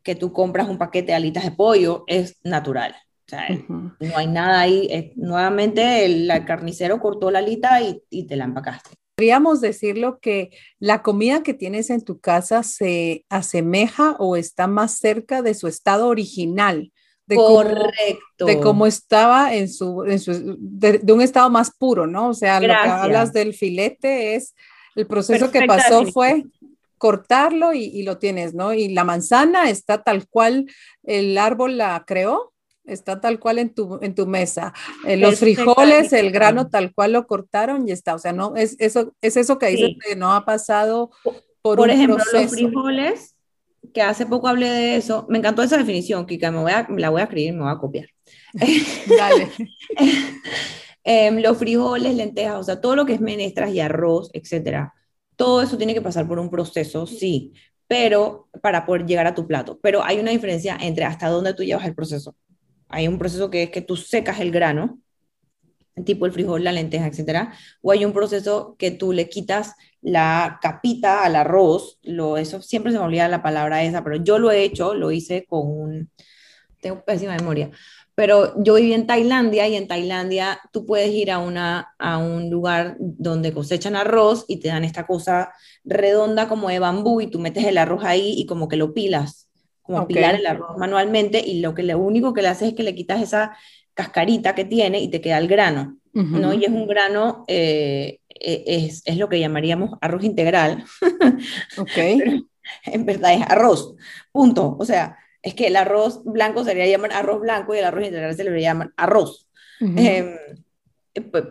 que 0.02 0.16
tú 0.16 0.34
compras 0.34 0.68
un 0.68 0.80
paquete 0.80 1.12
de 1.12 1.18
alitas 1.18 1.44
de 1.44 1.52
pollo, 1.52 2.04
es 2.08 2.40
natural. 2.44 2.96
O 3.28 3.30
sea, 3.30 3.48
no 3.70 4.18
hay 4.18 4.26
nada 4.26 4.62
ahí. 4.62 5.14
nuevamente 5.18 6.04
el, 6.06 6.32
carnicero 6.46 7.00
cortó 7.00 7.30
la 7.30 7.40
alita 7.40 7.80
y, 7.80 8.02
y 8.10 8.26
te 8.26 8.36
la 8.36 8.46
empacaste. 8.46 9.03
Podríamos 9.16 9.62
decirlo 9.62 10.20
que 10.20 10.50
la 10.80 11.04
comida 11.04 11.44
que 11.44 11.54
tienes 11.54 11.90
en 11.90 12.04
tu 12.04 12.20
casa 12.20 12.64
se 12.64 13.26
asemeja 13.30 14.16
o 14.18 14.36
está 14.36 14.68
más 14.68 14.98
cerca 14.98 15.42
de 15.42 15.54
su 15.54 15.68
estado 15.68 16.08
original. 16.08 16.92
De 17.26 17.36
Correcto. 17.36 18.20
Cómo, 18.40 18.48
de 18.52 18.60
cómo 18.60 18.86
estaba 18.88 19.54
en 19.54 19.70
su, 19.70 20.04
en 20.04 20.20
su 20.20 20.58
de, 20.60 21.14
un 21.14 21.22
estado 21.22 21.50
más 21.50 21.72
puro, 21.72 22.08
¿no? 22.08 22.30
O 22.30 22.34
sea, 22.34 22.60
lo 22.60 22.68
que 22.68 22.74
hablas 22.74 23.32
del 23.34 23.54
filete 23.54 24.36
es, 24.36 24.56
el 24.96 25.08
proceso 25.08 25.52
que 25.52 25.66
pasó 25.66 26.06
fue 26.08 26.44
cortarlo 26.98 27.74
y, 27.74 27.84
y, 27.86 28.04
lo 28.04 28.18
tienes, 28.18 28.54
¿no? 28.54 28.74
Y 28.74 28.90
la 28.90 29.04
manzana 29.04 29.70
está 29.70 30.04
tal 30.04 30.28
cual 30.28 30.68
el 31.04 31.38
árbol 31.38 31.78
la 31.78 32.04
creó 32.06 32.53
está 32.86 33.22
tal 33.22 33.40
cual 33.40 33.60
en 33.60 33.74
tu, 33.74 34.00
en 34.02 34.16
tu 34.16 34.28
mesa. 34.28 34.74
Eh, 35.06 35.18
los 35.18 35.40
frijoles, 35.40 36.14
el 36.14 36.32
grano 36.32 36.70
tal 36.70 36.94
cual 36.94 37.14
lo 37.14 37.28
cortaron 37.28 37.88
y 37.88 37.92
está. 37.92 38.16
O 38.16 38.20
sea, 38.20 38.34
no, 38.34 38.56
es 38.56 38.76
eso, 38.80 39.14
es 39.22 39.38
eso 39.38 39.58
que 39.58 39.68
dices 39.68 39.92
que 40.06 40.16
no 40.16 40.34
ha 40.34 40.46
pasado 40.46 41.12
por, 41.62 41.78
por 41.78 41.90
ejemplo, 41.90 42.18
los 42.18 42.52
frijoles, 42.52 43.36
que 43.94 44.02
hace 44.02 44.26
poco 44.26 44.50
hablé 44.50 44.70
de 44.70 44.96
eso, 44.98 45.26
me 45.30 45.38
encantó 45.38 45.64
esa 45.64 45.78
definición, 45.78 46.26
Kika, 46.26 46.52
me 46.52 46.60
voy 46.60 46.72
a, 46.74 46.86
la 46.90 47.10
voy 47.10 47.22
a 47.22 47.24
escribir, 47.24 47.54
me 47.54 47.62
voy 47.64 47.72
a 47.72 47.78
copiar. 47.78 48.08
Dale. 49.18 49.50
Em, 51.06 51.42
los 51.42 51.58
frijoles, 51.58 52.16
lentejas, 52.16 52.56
o 52.56 52.64
sea, 52.64 52.80
todo 52.80 52.96
lo 52.96 53.06
que 53.06 53.12
es 53.12 53.20
menestras 53.20 53.74
y 53.74 53.82
arroz, 53.82 54.30
etcétera, 54.32 54.94
todo 55.36 55.62
eso 55.62 55.78
tiene 55.78 55.94
que 55.94 56.02
pasar 56.02 56.26
por 56.26 56.40
un 56.40 56.50
proceso, 56.50 57.06
sí, 57.06 57.52
pero 57.88 58.48
para 58.62 58.86
poder 58.86 59.06
llegar 59.06 59.28
a 59.28 59.36
tu 59.36 59.46
plato. 59.46 59.78
Pero 59.82 60.02
hay 60.02 60.20
una 60.20 60.32
diferencia 60.32 60.78
entre 60.80 61.04
hasta 61.04 61.28
dónde 61.28 61.54
tú 61.54 61.64
llevas 61.64 61.86
el 61.86 61.94
proceso. 61.94 62.38
Hay 62.94 63.08
un 63.08 63.18
proceso 63.18 63.50
que 63.50 63.64
es 63.64 63.70
que 63.72 63.82
tú 63.82 63.96
secas 63.96 64.40
el 64.40 64.52
grano, 64.52 65.00
tipo 66.06 66.28
el 66.28 66.32
frijol, 66.32 66.64
la 66.64 66.72
lenteja, 66.72 67.08
etcétera, 67.08 67.54
o 67.82 67.92
hay 67.92 68.06
un 68.06 68.14
proceso 68.14 68.76
que 68.78 68.92
tú 68.92 69.14
le 69.14 69.30
quitas 69.30 69.74
la 70.02 70.60
capita 70.62 71.24
al 71.24 71.36
arroz, 71.36 71.98
lo, 72.04 72.38
eso 72.38 72.62
siempre 72.62 72.92
se 72.92 73.00
me 73.00 73.06
olvida 73.06 73.28
la 73.28 73.42
palabra 73.42 73.84
esa, 73.84 74.04
pero 74.04 74.18
yo 74.18 74.38
lo 74.38 74.52
he 74.52 74.64
hecho, 74.64 74.94
lo 74.94 75.12
hice 75.12 75.44
con 75.46 75.68
un, 75.68 76.12
tengo 76.82 77.04
pésima 77.04 77.36
memoria, 77.36 77.72
Pero 78.16 78.54
yo 78.64 78.76
viví 78.76 78.94
en 78.94 79.08
Tailandia 79.08 79.68
y 79.68 79.76
en 79.76 79.88
Tailandia 79.88 80.60
tú 80.72 80.86
puedes 80.86 81.10
ir 81.12 81.32
a, 81.32 81.40
una, 81.40 81.96
a 81.98 82.20
un 82.20 82.52
lugar 82.52 82.96
donde 83.00 83.54
cosechan 83.54 83.96
arroz 83.96 84.46
y 84.48 84.60
te 84.60 84.68
dan 84.68 84.84
esta 84.84 85.08
cosa 85.08 85.52
redonda 85.84 86.48
como 86.48 86.70
de 86.70 86.78
bambú 86.78 87.22
y 87.22 87.28
tú 87.28 87.40
metes 87.40 87.66
el 87.66 87.80
arroz 87.80 88.04
ahí 88.04 88.36
y 88.38 88.46
como 88.46 88.68
que 88.68 88.78
lo 88.78 88.94
pilas, 88.94 89.50
como 89.84 90.08
pilar 90.08 90.36
el 90.36 90.46
arroz 90.48 90.78
manualmente 90.78 91.40
y 91.46 91.60
lo, 91.60 91.76
que, 91.76 91.84
lo 91.84 92.00
único 92.00 92.34
que 92.34 92.42
le 92.42 92.48
haces 92.48 92.70
es 92.70 92.74
que 92.74 92.84
le 92.84 92.96
quitas 92.96 93.22
esa 93.22 93.56
cascarita 93.94 94.56
que 94.56 94.66
tiene 94.66 95.00
y 95.00 95.10
te 95.10 95.22
queda 95.22 95.38
el 95.38 95.48
grano, 95.48 95.98
¿no? 96.14 96.54
Y 96.54 96.66
es 96.66 96.72
un 96.72 96.88
grano, 96.88 97.44
eh, 97.48 98.20
e, 98.30 98.64
es, 98.66 99.04
es, 99.06 99.18
lo 99.18 99.30
que 99.30 99.40
llamaríamos 99.40 99.98
arroz 100.02 100.24
integral. 100.24 100.84
Ok. 101.78 101.98
en 102.86 103.06
verdad 103.06 103.34
es 103.34 103.42
arroz, 103.42 103.96
punto. 104.32 104.76
O 104.80 104.86
sea, 104.86 105.18
es 105.42 105.54
que 105.54 105.68
el 105.68 105.76
arroz 105.76 106.24
blanco 106.24 106.64
se 106.64 106.74
le 106.74 106.90
llama 106.90 107.08
arroz 107.08 107.42
blanco 107.42 107.76
y 107.76 107.80
el 107.80 107.86
arroz 107.86 108.06
integral 108.06 108.36
se 108.36 108.44
le 108.44 108.62
llama 108.62 108.94
arroz. 108.96 109.48
Em, 109.80 110.38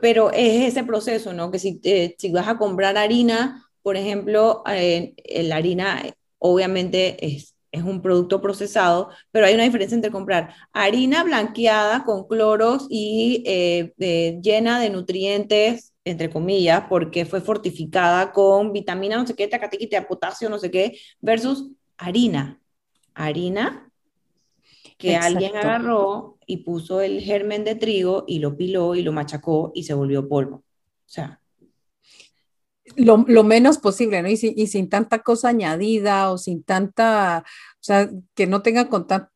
pero 0.01 0.33
es 0.33 0.69
ese 0.69 0.85
proceso, 0.85 1.35
¿no? 1.35 1.51
Que 1.51 1.59
si, 1.59 1.81
eh, 1.85 2.15
si 2.19 2.33
vas 2.33 2.49
a 2.49 2.57
comprar 2.57 2.97
harina, 2.97 3.69
por 3.83 3.97
ejemplo, 3.97 4.62
eh, 4.67 5.15
la 5.43 5.57
harina 5.57 6.03
obviamente 6.39 7.25
es, 7.25 7.51
es 7.73 7.83
un 7.83 8.02
producto 8.02 8.41
procesado, 8.41 9.11
pero 9.31 9.47
hay 9.47 9.55
una 9.55 9.64
diferencia 9.64 9.97
entre 9.97 10.11
comprar 10.11 10.55
harina 10.73 11.25
blanqueada 11.25 12.05
con 12.05 12.29
cloros 12.29 12.87
y 12.91 13.43
eh, 13.47 13.93
llena 14.43 14.79
de 14.79 14.91
nutrientes, 14.91 15.93
entre 16.05 16.31
comillas, 16.31 16.85
porque 16.88 17.25
fue 17.25 17.41
fortificada 17.41 18.33
con 18.33 18.73
vitamina 18.73 19.17
no 19.17 19.26
sé 19.26 19.35
qué, 19.35 19.49
tacatequita, 19.49 20.07
potasio, 20.07 20.49
no 20.49 20.59
sé 20.59 20.71
qué, 20.71 20.99
versus 21.21 21.71
harina 21.97 22.61
harina 23.14 23.91
que 24.99 25.17
alguien 25.17 25.57
agarró 25.57 26.38
y 26.47 26.59
puso 26.59 27.00
el 27.00 27.21
germen 27.21 27.64
de 27.64 27.75
trigo 27.75 28.25
y 28.26 28.38
lo 28.38 28.57
piló 28.57 28.95
y 28.95 29.02
lo 29.02 29.12
machacó 29.12 29.73
y 29.75 29.83
se 29.83 29.95
volvió 29.95 30.29
polvo. 30.29 30.57
O 30.57 30.64
sea. 31.07 31.42
Lo, 32.97 33.45
menos 33.45 33.79
posible, 33.79 34.23
¿no? 34.23 34.29
Y, 34.29 34.39
y, 34.57 34.67
sin 34.67 34.89
tanta 34.89 35.21
cosa 35.21 35.49
añadida 35.49 36.31
o 36.31 36.39
sin 36.39 36.63
tanta, 36.63 37.45
o 37.47 37.83
sea, 37.83 38.11
que 38.35 38.47
no 38.47 38.63
tenga 38.63 38.89
contacto 38.89 39.33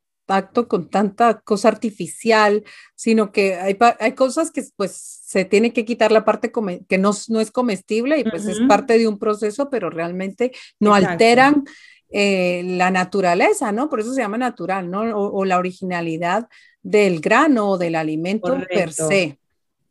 con 0.69 0.89
tanta 0.91 1.41
cosa 1.41 1.69
artificial, 1.69 2.65
sino 2.95 3.31
que 3.33 3.55
hay, 3.55 3.77
hay 4.01 4.13
cosas 4.13 4.51
que 4.51 4.65
pues 4.77 4.93
se 4.93 5.45
tiene 5.45 5.73
que 5.73 5.85
quitar 5.85 6.11
la 6.11 6.25
parte 6.25 6.53
que 6.89 6.99
no, 6.99 7.13
no 7.29 7.41
es 7.41 7.51
comestible 7.51 8.19
y 8.19 8.25
pues 8.25 8.47
es 8.47 8.61
parte 8.69 8.99
de 8.99 9.07
un 9.07 9.19
proceso, 9.19 9.71
pero 9.71 9.91
realmente 9.91 10.53
no 10.81 10.95
alteran 10.95 11.65
eh, 12.09 12.63
la 12.65 12.91
naturaleza, 12.91 13.73
¿no? 13.73 13.89
Por 13.89 14.01
eso 14.01 14.15
se 14.15 14.21
llama 14.21 14.39
natural, 14.39 14.91
¿no? 14.91 15.03
O, 15.17 15.45
la 15.45 15.59
originalidad 15.59 16.49
del 16.83 17.21
grano 17.21 17.71
o 17.71 17.79
del 17.79 17.95
alimento 17.95 18.57
per 18.69 18.93
se. 18.93 19.39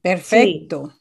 Perfecto. 0.01 0.93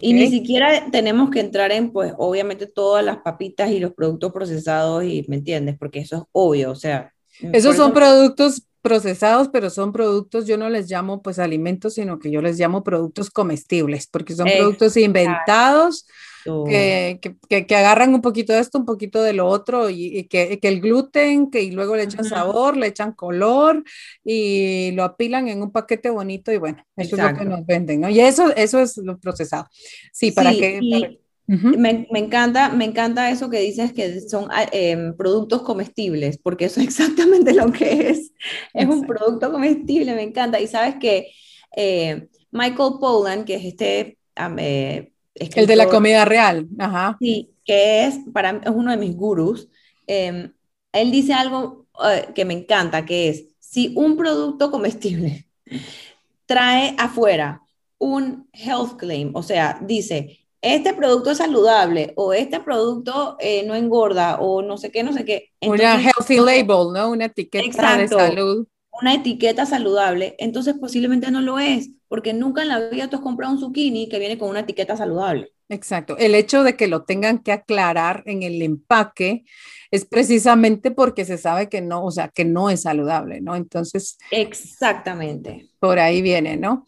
Y 0.00 0.12
ni 0.12 0.28
siquiera 0.28 0.90
tenemos 0.90 1.30
que 1.30 1.40
entrar 1.40 1.72
en, 1.72 1.92
pues, 1.92 2.12
obviamente 2.18 2.66
todas 2.66 3.04
las 3.04 3.18
papitas 3.18 3.70
y 3.70 3.80
los 3.80 3.92
productos 3.92 4.32
procesados, 4.32 5.04
y 5.04 5.24
me 5.28 5.36
entiendes, 5.36 5.76
porque 5.78 6.00
eso 6.00 6.16
es 6.16 6.22
obvio, 6.32 6.70
o 6.70 6.76
sea. 6.76 7.12
Esos 7.52 7.76
son 7.76 7.92
productos 7.92 8.62
procesados, 8.82 9.48
pero 9.48 9.70
son 9.70 9.92
productos, 9.92 10.46
yo 10.46 10.56
no 10.56 10.70
les 10.70 10.90
llamo 10.90 11.22
pues 11.22 11.38
alimentos, 11.38 11.94
sino 11.94 12.18
que 12.18 12.30
yo 12.30 12.40
les 12.40 12.58
llamo 12.58 12.82
productos 12.82 13.30
comestibles, 13.30 14.06
porque 14.06 14.34
son 14.34 14.46
productos 14.46 14.96
inventados 14.96 16.06
que, 16.44 17.20
que, 17.48 17.66
que, 17.66 17.76
agarran 17.76 18.14
un 18.14 18.22
poquito 18.22 18.52
de 18.52 18.60
esto, 18.60 18.78
un 18.78 18.84
poquito 18.84 19.22
de 19.22 19.32
lo 19.32 19.46
otro, 19.46 19.90
y, 19.90 20.24
que, 20.24 20.58
que, 20.58 20.68
el 20.68 20.80
gluten, 20.80 21.50
que 21.50 21.62
y 21.62 21.70
luego 21.70 21.96
le 21.96 22.04
echan 22.04 22.24
sabor, 22.24 22.76
le 22.76 22.88
echan 22.88 23.12
color 23.12 23.84
y 24.24 24.92
lo 24.92 25.04
apilan 25.04 25.48
en 25.48 25.62
un 25.62 25.72
paquete 25.72 26.10
bonito 26.10 26.52
y 26.52 26.58
bueno, 26.58 26.84
eso 26.96 27.16
es 27.16 27.22
lo 27.22 27.38
que 27.38 27.44
nos 27.44 27.66
venden, 27.66 28.00
¿no? 28.00 28.08
Y 28.08 28.20
eso, 28.20 28.54
eso 28.56 28.80
es 28.80 28.96
lo 28.96 29.18
procesado. 29.18 29.68
Sí, 30.12 30.32
para 30.32 30.52
que 30.52 31.18
me, 31.46 32.06
me, 32.10 32.18
encanta, 32.20 32.68
me 32.68 32.84
encanta 32.84 33.28
eso 33.28 33.50
que 33.50 33.58
dices 33.58 33.92
que 33.92 34.20
son 34.20 34.48
em, 34.70 35.16
productos 35.16 35.62
comestibles, 35.62 36.38
porque 36.38 36.66
eso 36.66 36.80
es 36.80 36.86
exactamente 36.86 37.52
lo 37.54 37.72
que 37.72 38.08
es. 38.10 38.32
Es 38.72 38.86
un 38.86 39.04
producto 39.04 39.50
comestible, 39.50 40.14
me 40.14 40.22
encanta. 40.22 40.60
Y 40.60 40.68
sabes 40.68 40.94
que 41.00 41.32
eh, 41.76 42.28
Michael 42.52 42.94
Pollan, 43.00 43.44
que 43.44 43.56
es 43.56 43.64
este... 43.64 44.18
Eh, 44.58 45.12
el 45.40 45.66
de 45.66 45.76
la 45.76 45.88
comida 45.88 46.24
real, 46.24 46.68
ajá. 46.78 47.16
Sí, 47.20 47.54
que 47.64 48.06
es, 48.06 48.18
para, 48.32 48.50
es 48.50 48.70
uno 48.70 48.90
de 48.90 48.96
mis 48.96 49.16
gurús. 49.16 49.68
Em, 50.06 50.52
él 50.92 51.10
dice 51.10 51.32
algo 51.32 51.86
eh, 52.04 52.28
que 52.34 52.44
me 52.44 52.54
encanta, 52.54 53.04
que 53.06 53.28
es, 53.28 53.46
si 53.58 53.92
un 53.96 54.16
producto 54.16 54.70
comestible 54.70 55.46
trae 56.46 56.94
afuera 56.98 57.62
un 57.98 58.48
health 58.52 58.96
claim, 58.98 59.30
o 59.34 59.42
sea, 59.42 59.78
dice, 59.82 60.40
este 60.62 60.92
producto 60.92 61.30
es 61.30 61.38
saludable 61.38 62.12
o 62.16 62.32
este 62.32 62.60
producto 62.60 63.36
eh, 63.40 63.64
no 63.66 63.74
engorda 63.74 64.38
o 64.40 64.62
no 64.62 64.76
sé 64.76 64.90
qué, 64.90 65.02
no 65.02 65.12
sé 65.12 65.24
qué. 65.24 65.50
una 65.62 66.00
healthy 66.00 66.38
label, 66.38 66.92
¿no? 66.92 67.10
Una 67.10 67.26
etiqueta 67.26 67.96
de 67.96 68.08
salud. 68.08 68.66
Una 69.00 69.14
etiqueta 69.14 69.66
saludable, 69.66 70.36
entonces 70.38 70.74
posiblemente 70.78 71.30
no 71.30 71.40
lo 71.40 71.58
es, 71.58 71.90
porque 72.08 72.32
nunca 72.32 72.62
en 72.62 72.68
la 72.68 72.90
vida 72.90 73.08
tú 73.08 73.16
has 73.16 73.22
comprado 73.22 73.52
un 73.52 73.60
zucchini 73.60 74.08
que 74.08 74.18
viene 74.18 74.38
con 74.38 74.50
una 74.50 74.60
etiqueta 74.60 74.96
saludable. 74.96 75.52
Exacto. 75.68 76.18
El 76.18 76.34
hecho 76.34 76.64
de 76.64 76.76
que 76.76 76.88
lo 76.88 77.04
tengan 77.04 77.38
que 77.38 77.52
aclarar 77.52 78.24
en 78.26 78.42
el 78.42 78.60
empaque 78.60 79.44
es 79.90 80.04
precisamente 80.04 80.90
porque 80.90 81.24
se 81.24 81.38
sabe 81.38 81.68
que 81.68 81.80
no, 81.80 82.04
o 82.04 82.10
sea, 82.10 82.28
que 82.28 82.44
no 82.44 82.70
es 82.70 82.82
saludable, 82.82 83.40
¿no? 83.40 83.56
Entonces. 83.56 84.18
Exactamente. 84.30 85.68
Por 85.78 85.98
ahí 85.98 86.22
viene, 86.22 86.56
¿no? 86.56 86.84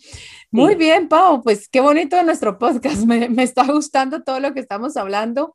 Muy 0.50 0.74
bien, 0.74 1.08
Pau, 1.08 1.42
pues 1.42 1.68
qué 1.68 1.80
bonito 1.80 2.22
nuestro 2.22 2.58
podcast, 2.58 3.04
me, 3.06 3.28
me, 3.28 3.42
está 3.42 3.64
gustando 3.64 4.22
todo 4.22 4.38
lo 4.40 4.52
que 4.52 4.60
estamos 4.60 4.96
hablando. 4.96 5.54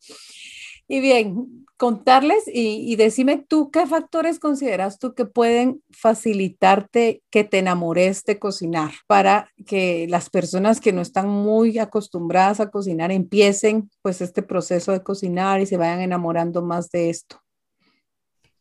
Y 0.88 1.01
bien, 1.01 1.65
contarles 1.77 2.44
y, 2.48 2.96
decime 2.96 3.38
tú 3.38 3.70
qué 3.70 3.86
factores 3.86 4.39
consideras 4.39 4.98
tú 4.98 5.13
que 5.13 5.25
pueden 5.25 5.84
facilitarte 5.91 7.22
que 7.29 7.44
te 7.44 7.60
enamores 7.60 8.24
de 8.24 8.39
cocinar 8.39 8.91
para 9.06 9.51
que 9.67 10.08
las 10.10 10.29
personas 10.29 10.82
que 10.82 10.91
no 10.91 11.01
están 11.01 11.29
muy 11.29 11.77
acostumbradas 11.77 12.60
a 12.60 12.72
cocinar 12.72 13.12
empiecen 13.12 13.91
pues 14.01 14.22
este 14.22 14.41
proceso 14.41 14.91
de 14.91 15.03
cocinar 15.03 15.62
y 15.62 15.67
se 15.67 15.77
vayan 15.77 16.01
enamorando 16.01 16.63
más 16.63 16.89
de 16.89 17.12
esto. 17.12 17.39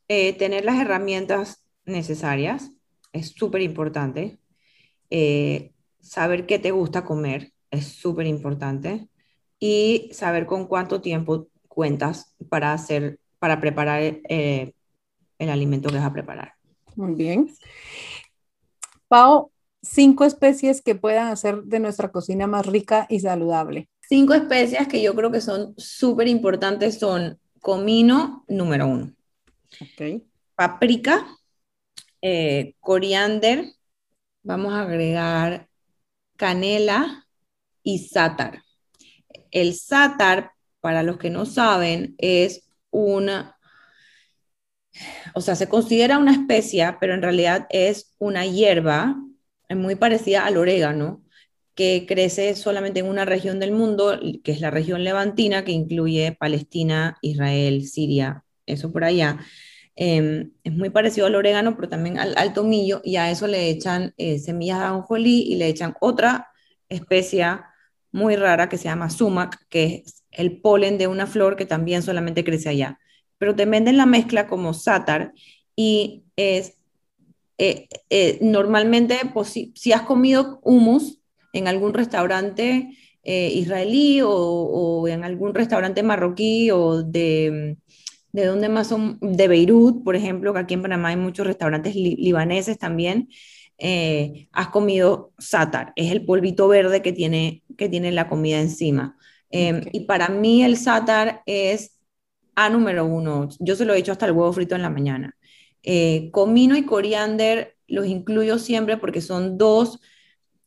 Eh, 0.08 0.34
tener 0.34 0.64
las 0.64 0.78
herramientas 0.78 1.64
necesarias 1.86 2.70
es 3.12 3.30
súper 3.30 3.62
importante. 3.62 4.38
Eh, 5.08 5.72
saber 6.00 6.46
qué 6.46 6.58
te 6.58 6.70
gusta 6.70 7.04
comer 7.04 7.52
es 7.70 7.86
súper 7.86 8.26
importante 8.26 9.08
y 9.58 10.10
saber 10.12 10.44
con 10.44 10.66
cuánto 10.66 11.00
tiempo 11.00 11.48
cuentas 11.76 12.34
para 12.48 12.72
hacer, 12.72 13.20
para 13.38 13.60
preparar 13.60 14.00
eh, 14.02 14.72
el 15.38 15.50
alimento 15.50 15.90
que 15.90 15.96
vas 15.96 16.06
a 16.06 16.12
preparar. 16.12 16.54
Muy 16.94 17.14
bien. 17.14 17.54
Pau, 19.08 19.52
cinco 19.82 20.24
especies 20.24 20.80
que 20.80 20.94
puedan 20.94 21.28
hacer 21.28 21.62
de 21.64 21.78
nuestra 21.78 22.10
cocina 22.10 22.46
más 22.46 22.64
rica 22.64 23.06
y 23.10 23.20
saludable. 23.20 23.90
Cinco 24.08 24.32
especias 24.32 24.88
que 24.88 25.02
yo 25.02 25.14
creo 25.14 25.30
que 25.30 25.42
son 25.42 25.74
súper 25.76 26.28
importantes 26.28 26.98
son 26.98 27.38
comino 27.60 28.46
número 28.48 28.86
uno. 28.86 29.12
Okay. 29.92 30.24
Paprika, 30.54 31.26
eh, 32.22 32.74
coriander, 32.80 33.66
vamos 34.42 34.72
a 34.72 34.80
agregar 34.80 35.68
canela 36.36 37.26
y 37.82 37.98
sátar. 37.98 38.62
El 39.50 39.74
sátar, 39.74 40.52
para 40.86 41.02
los 41.02 41.18
que 41.18 41.30
no 41.30 41.46
saben, 41.46 42.14
es 42.16 42.70
una, 42.92 43.58
o 45.34 45.40
sea, 45.40 45.56
se 45.56 45.68
considera 45.68 46.16
una 46.16 46.30
especia, 46.30 46.98
pero 47.00 47.12
en 47.12 47.22
realidad 47.22 47.66
es 47.70 48.14
una 48.18 48.46
hierba 48.46 49.16
muy 49.68 49.96
parecida 49.96 50.46
al 50.46 50.56
orégano, 50.58 51.24
que 51.74 52.06
crece 52.06 52.54
solamente 52.54 53.00
en 53.00 53.06
una 53.06 53.24
región 53.24 53.58
del 53.58 53.72
mundo, 53.72 54.16
que 54.44 54.52
es 54.52 54.60
la 54.60 54.70
región 54.70 55.02
levantina, 55.02 55.64
que 55.64 55.72
incluye 55.72 56.36
Palestina, 56.38 57.18
Israel, 57.20 57.84
Siria, 57.88 58.44
eso 58.64 58.92
por 58.92 59.02
allá. 59.02 59.40
Em, 59.96 60.52
es 60.62 60.72
muy 60.72 60.90
parecido 60.90 61.26
al 61.26 61.34
orégano, 61.34 61.74
pero 61.74 61.88
también 61.88 62.20
al, 62.20 62.52
tomillo, 62.52 63.00
y 63.02 63.16
a 63.16 63.28
eso 63.28 63.48
le 63.48 63.70
echan 63.70 64.14
eh, 64.18 64.38
semillas 64.38 64.78
de 64.78 64.84
ajonjolí 64.84 65.42
y 65.48 65.56
le 65.56 65.66
echan 65.66 65.96
otra 66.00 66.46
especia 66.88 67.72
muy 68.12 68.36
rara 68.36 68.68
que 68.68 68.78
se 68.78 68.84
llama 68.84 69.10
sumac, 69.10 69.58
que 69.68 70.04
es 70.06 70.25
el 70.36 70.60
polen 70.60 70.98
de 70.98 71.06
una 71.06 71.26
flor 71.26 71.56
que 71.56 71.66
también 71.66 72.02
solamente 72.02 72.44
crece 72.44 72.68
allá. 72.68 72.98
Pero 73.38 73.54
te 73.54 73.66
venden 73.66 73.96
la 73.96 74.06
mezcla 74.06 74.46
como 74.46 74.74
sátar 74.74 75.32
y 75.74 76.24
es 76.36 76.74
eh, 77.58 77.88
eh, 78.10 78.38
normalmente, 78.42 79.18
pues, 79.32 79.48
si, 79.48 79.92
has 79.92 80.02
comido 80.02 80.60
hummus 80.62 81.20
en 81.52 81.68
algún 81.68 81.94
restaurante 81.94 82.90
israelí 83.28 84.20
o, 84.22 85.08
en 85.08 85.24
algún 85.24 85.52
restaurante 85.52 86.04
marroquí 86.04 86.70
o 86.70 87.02
de 87.02 87.76
de 88.36 88.44
dónde 88.44 88.68
más 88.68 88.88
son, 88.88 89.18
de 89.22 89.48
Beirut, 89.48 90.04
por 90.04 90.14
ejemplo, 90.14 90.52
que 90.52 90.60
aquí 90.60 90.74
en 90.74 90.82
Panamá 90.82 91.08
hay 91.08 91.16
muchos 91.16 91.46
restaurantes 91.46 91.94
libaneses 91.96 92.78
también. 92.78 93.28
eh, 93.78 94.48
has 94.52 94.68
comido 94.68 95.32
sátar, 95.38 95.92
es 95.96 96.10
el 96.12 96.24
polvito 96.24 96.68
verde 96.68 97.02
que 97.02 97.12
tiene, 97.12 97.62
que 97.76 97.88
tiene 97.88 98.12
la 98.12 98.28
comida 98.28 98.60
encima. 98.60 99.16
Em, 99.50 99.82
y 99.92 100.00
para 100.00 100.28
mí 100.28 100.64
el 100.64 100.76
sátar 100.76 101.42
es 101.46 101.92
A 102.54 102.70
número 102.70 103.04
uno. 103.04 103.48
Yo 103.60 103.76
se 103.76 103.84
lo 103.84 103.94
he 103.94 103.98
hecho 103.98 104.12
hasta 104.12 104.26
el 104.26 104.32
huevo 104.32 104.52
frito 104.52 104.74
en 104.74 104.82
la 104.82 104.90
mañana. 104.90 105.36
Eh, 105.82 106.30
comino 106.32 106.76
y 106.76 106.84
coriander 106.84 107.76
los 107.86 108.06
incluyo 108.06 108.58
siempre 108.58 108.96
porque 108.96 109.20
son 109.20 109.58
dos 109.58 110.00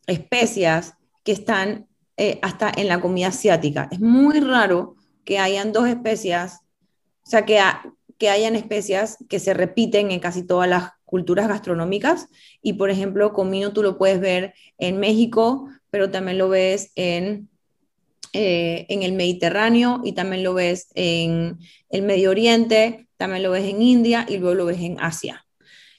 especias 0.07 0.93
que 1.24 1.31
están 1.31 1.88
eh, 2.17 2.39
hasta 2.41 2.71
en 2.75 2.88
la 2.88 3.01
comida 3.01 3.27
asiática. 3.27 3.88
Es 3.91 4.00
muy 4.00 4.39
raro 4.39 4.95
que 5.25 5.39
hayan 5.39 5.71
dos 5.71 5.88
especias, 5.88 6.62
o 7.25 7.29
sea, 7.29 7.45
que, 7.45 7.59
que 8.17 8.29
hayan 8.29 8.55
especias 8.55 9.17
que 9.27 9.39
se 9.39 9.53
repiten 9.53 10.12
en 10.12 10.19
casi 10.19 10.45
todas 10.45 10.69
las 10.69 10.91
culturas 11.05 11.48
gastronómicas. 11.48 12.27
Y 12.62 12.74
por 12.74 12.89
ejemplo, 12.89 13.33
comino 13.33 13.74
tú 13.74 13.83
lo 13.83 13.98
puedes 13.98 14.19
ver 14.19 14.53
en 14.77 15.00
México, 15.00 15.67
pero 15.89 16.12
también 16.12 16.38
lo 16.38 16.50
ves 16.50 16.91
en, 16.95 17.49
eh, 18.33 18.86
en 18.89 19.03
el 19.03 19.13
Mediterráneo 19.13 20.01
y 20.03 20.13
también 20.13 20.43
lo 20.43 20.53
ves 20.53 20.89
en 20.95 21.57
el 21.89 22.01
Medio 22.03 22.29
Oriente, 22.29 23.07
también 23.17 23.43
lo 23.43 23.51
ves 23.51 23.65
en 23.65 23.81
India 23.81 24.25
y 24.27 24.38
luego 24.38 24.55
lo 24.55 24.65
ves 24.65 24.79
en 24.79 24.98
Asia. 25.00 25.45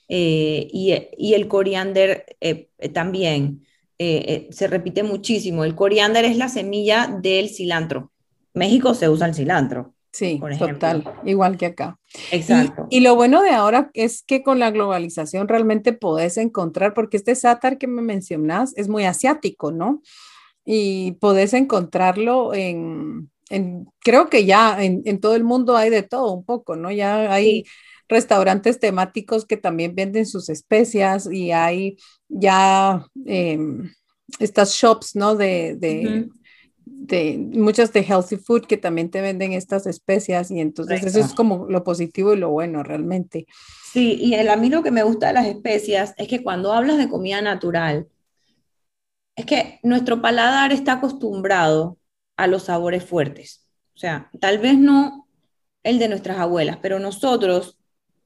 Eh, 0.08 0.68
y, 0.72 0.94
y, 1.16 1.34
el 1.34 1.46
coriander 1.46 2.36
eh, 2.40 2.68
también 2.92 3.64
se 3.98 4.66
repite 4.66 5.02
muchísimo. 5.02 5.62
El 5.62 5.74
coriander 5.74 6.24
es 6.24 6.36
la 6.36 6.48
semilla 6.48 7.14
del 7.20 7.50
cilantro. 7.50 8.10
México 8.54 8.94
se 8.94 9.08
usa 9.10 9.26
el 9.26 9.34
cilantro. 9.34 9.94
Sí, 10.12 10.40
total, 10.58 11.04
igual 11.24 11.56
que 11.56 11.66
acá. 11.66 11.98
Exacto. 12.32 12.86
Y, 12.90 13.00
lo 13.00 13.14
bueno 13.14 13.42
de 13.42 13.50
ahora 13.50 13.90
es 13.94 14.22
que 14.22 14.42
con 14.42 14.58
la 14.58 14.72
globalización 14.72 15.46
realmente 15.46 15.92
podés 15.92 16.36
encontrar, 16.36 16.94
porque 16.94 17.16
este 17.16 17.36
sátar 17.36 17.78
que 17.78 17.86
me 17.86 18.02
mencionas 18.02 18.72
es 18.76 18.88
muy 18.88 19.04
asiático, 19.04 19.70
¿no? 19.70 20.02
Y 20.72 21.12
podés 21.12 21.52
encontrarlo 21.52 22.54
en, 22.54 23.28
creo 23.98 24.30
que 24.30 24.44
ya 24.44 24.76
en, 24.80 25.18
todo 25.18 25.34
el 25.34 25.42
mundo 25.42 25.76
hay 25.76 25.90
de 25.90 26.04
todo 26.04 26.32
un 26.32 26.44
poco, 26.44 26.76
¿no? 26.76 26.92
Ya 26.92 27.32
hay 27.32 27.64
restaurantes 28.08 28.78
temáticos 28.78 29.44
que 29.46 29.56
también 29.56 29.96
venden 29.96 30.26
sus 30.26 30.48
especias 30.48 31.28
y 31.28 31.50
hay 31.50 31.96
ya 32.28 33.04
em, 33.26 33.90
estas 34.38 34.74
shops, 34.74 35.16
¿no? 35.16 35.34
De, 35.34 35.74
de 36.84 37.38
muchas 37.38 37.92
de 37.92 38.04
healthy 38.04 38.36
food 38.36 38.66
que 38.66 38.76
también 38.76 39.10
te 39.10 39.20
venden 39.20 39.52
estas 39.52 39.86
especias 39.88 40.52
y 40.52 40.60
entonces 40.60 41.04
eso 41.04 41.18
es 41.18 41.34
como 41.34 41.66
lo 41.68 41.82
positivo 41.82 42.32
y 42.32 42.36
lo 42.36 42.50
bueno 42.50 42.84
realmente. 42.84 43.46
Sí, 43.92 44.16
y 44.20 44.34
el, 44.34 44.48
a 44.48 44.56
mí 44.56 44.68
lo 44.68 44.84
que 44.84 44.92
me 44.92 45.02
gusta 45.02 45.28
de 45.28 45.32
las 45.32 45.46
especias 45.46 46.14
es 46.16 46.28
que 46.28 46.44
cuando 46.44 46.72
hablas 46.72 46.96
de 46.98 47.08
comida 47.08 47.42
natural, 47.42 48.06
es 49.40 49.46
que 49.46 49.80
nuestro 49.82 50.22
paladar 50.22 50.72
está 50.72 50.94
acostumbrado 50.94 51.98
a 52.36 52.46
los 52.46 52.64
sabores 52.64 53.04
fuertes. 53.04 53.66
O 53.94 53.98
sea, 53.98 54.30
tal 54.40 54.58
vez 54.58 54.78
no 54.78 55.28
el 55.82 55.98
de 55.98 56.08
nuestras 56.08 56.38
abuelas, 56.38 56.78
pero 56.82 56.98
nosotros, 56.98 57.78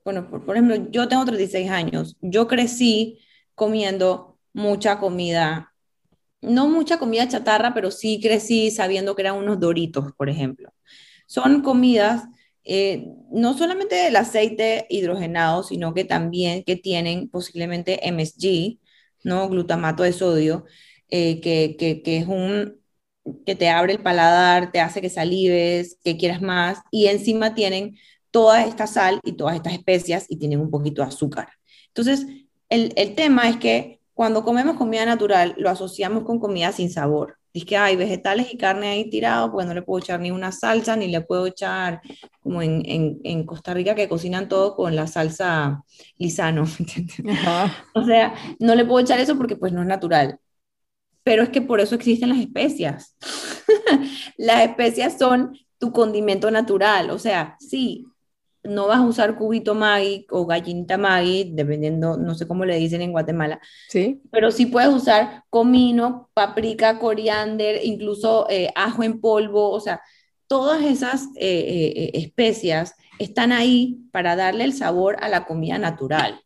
bueno, 0.04 0.28
por, 0.28 0.56
ejemplo, 0.56 0.90
yo 0.90 1.08
tengo 1.08 1.24
36 1.24 1.70
años, 1.70 2.16
yo 2.20 2.46
crecí 2.48 3.20
comiendo 3.54 4.38
mucha 4.52 4.98
comida 4.98 5.70
no 6.42 6.68
mucha 6.68 6.98
comida 6.98 7.26
chatarra, 7.26 7.72
pero 7.74 7.90
sí 7.90 8.20
crecí 8.20 8.70
sabiendo 8.70 9.14
que 9.16 9.22
eran 9.22 9.36
unos 9.36 9.58
doritos, 9.60 10.12
por 10.16 10.28
ejemplo. 10.28 10.72
Son 11.26 11.62
comidas 11.62 12.24
eh, 12.64 13.06
no 13.30 13.56
solamente 13.56 13.94
del 13.94 14.16
aceite 14.16 14.86
hidrogenado, 14.90 15.62
sino 15.62 15.94
que 15.94 16.04
también 16.04 16.64
que 16.64 16.76
tienen 16.76 17.28
posiblemente 17.28 18.00
MSG, 18.10 18.78
¿no? 19.22 19.48
glutamato 19.48 20.02
de 20.02 20.12
sodio, 20.12 20.64
eh, 21.16 21.40
que, 21.40 21.76
que, 21.76 22.16
es 22.16 22.26
un 22.26 22.80
que 23.46 23.54
te 23.54 23.68
abre 23.70 23.92
el 23.92 24.02
paladar, 24.02 24.72
te 24.72 24.80
hace 24.80 25.00
que 25.00 25.08
salives, 25.08 25.96
que 26.02 26.16
quieras 26.16 26.42
más, 26.42 26.80
y 26.90 27.06
encima 27.06 27.54
tienen 27.54 27.96
toda 28.32 28.64
esta 28.64 28.88
sal 28.88 29.20
y 29.22 29.34
todas 29.34 29.54
estas 29.54 29.74
especias 29.74 30.26
y 30.28 30.38
tienen 30.38 30.58
un 30.58 30.70
poquito 30.70 31.02
de 31.02 31.08
azúcar. 31.08 31.50
Entonces, 31.86 32.26
el, 32.68 32.92
el 32.96 33.14
tema 33.14 33.48
es 33.48 33.58
que 33.58 34.00
cuando 34.12 34.42
comemos 34.42 34.76
comida 34.76 35.06
natural, 35.06 35.54
lo 35.56 35.70
asociamos 35.70 36.24
con 36.24 36.40
comida 36.40 36.72
sin 36.72 36.90
sabor. 36.90 37.38
Dice 37.52 37.66
que 37.66 37.76
hay 37.76 37.94
vegetales 37.94 38.52
y 38.52 38.58
carne 38.58 38.88
ahí 38.88 39.08
tirados, 39.08 39.50
porque 39.50 39.68
no 39.68 39.74
le 39.74 39.82
puedo 39.82 40.02
echar 40.02 40.18
ni 40.18 40.32
una 40.32 40.50
salsa, 40.50 40.96
ni 40.96 41.06
le 41.06 41.20
puedo 41.20 41.46
echar, 41.46 42.00
como 42.40 42.60
en, 42.60 42.82
en, 43.22 43.46
Costa 43.46 43.72
Rica, 43.72 43.94
que 43.94 44.08
cocinan 44.08 44.48
todo 44.48 44.74
con 44.74 44.96
la 44.96 45.06
salsa 45.06 45.84
lisano. 46.18 46.64
O 47.94 48.04
sea, 48.04 48.34
no 48.58 48.74
le 48.74 48.84
puedo 48.84 48.98
echar 48.98 49.20
eso 49.20 49.36
porque 49.36 49.54
pues 49.54 49.72
no 49.72 49.82
es 49.82 49.86
natural. 49.86 50.40
Pero 51.24 51.42
es 51.42 51.48
que 51.48 51.62
por 51.62 51.80
eso 51.80 51.94
existen 51.94 52.28
las 52.28 52.38
especias. 52.38 53.16
las 54.36 54.62
especias 54.62 55.18
son 55.18 55.58
tu 55.78 55.92
condimento 55.92 56.50
natural. 56.50 57.10
O 57.10 57.18
sea, 57.18 57.56
sí, 57.58 58.06
no 58.64 58.86
vas 58.86 58.98
a 58.98 59.06
usar 59.06 59.36
cubito 59.36 59.74
Maggi 59.74 60.26
o 60.30 60.46
gallinita 60.46 60.96
Maggi, 60.96 61.52
dependiendo, 61.52 62.16
no 62.16 62.34
sé 62.34 62.46
cómo 62.46 62.64
le 62.64 62.76
dicen 62.76 63.02
en 63.02 63.12
Guatemala. 63.12 63.60
Sí. 63.88 64.22
Pero 64.30 64.50
sí 64.50 64.66
puedes 64.66 64.90
usar 64.90 65.44
comino, 65.50 66.30
paprika, 66.34 66.98
coriander, 66.98 67.84
incluso 67.84 68.46
eh, 68.48 68.70
ajo 68.74 69.02
en 69.02 69.20
polvo, 69.20 69.70
o 69.70 69.80
sea, 69.80 70.00
todas 70.46 70.82
esas 70.82 71.26
eh, 71.36 71.92
eh, 71.96 72.10
especias 72.14 72.94
están 73.18 73.52
ahí 73.52 74.00
para 74.12 74.36
darle 74.36 74.64
el 74.64 74.72
sabor 74.72 75.16
a 75.20 75.28
la 75.28 75.44
comida 75.44 75.78
natural. 75.78 76.40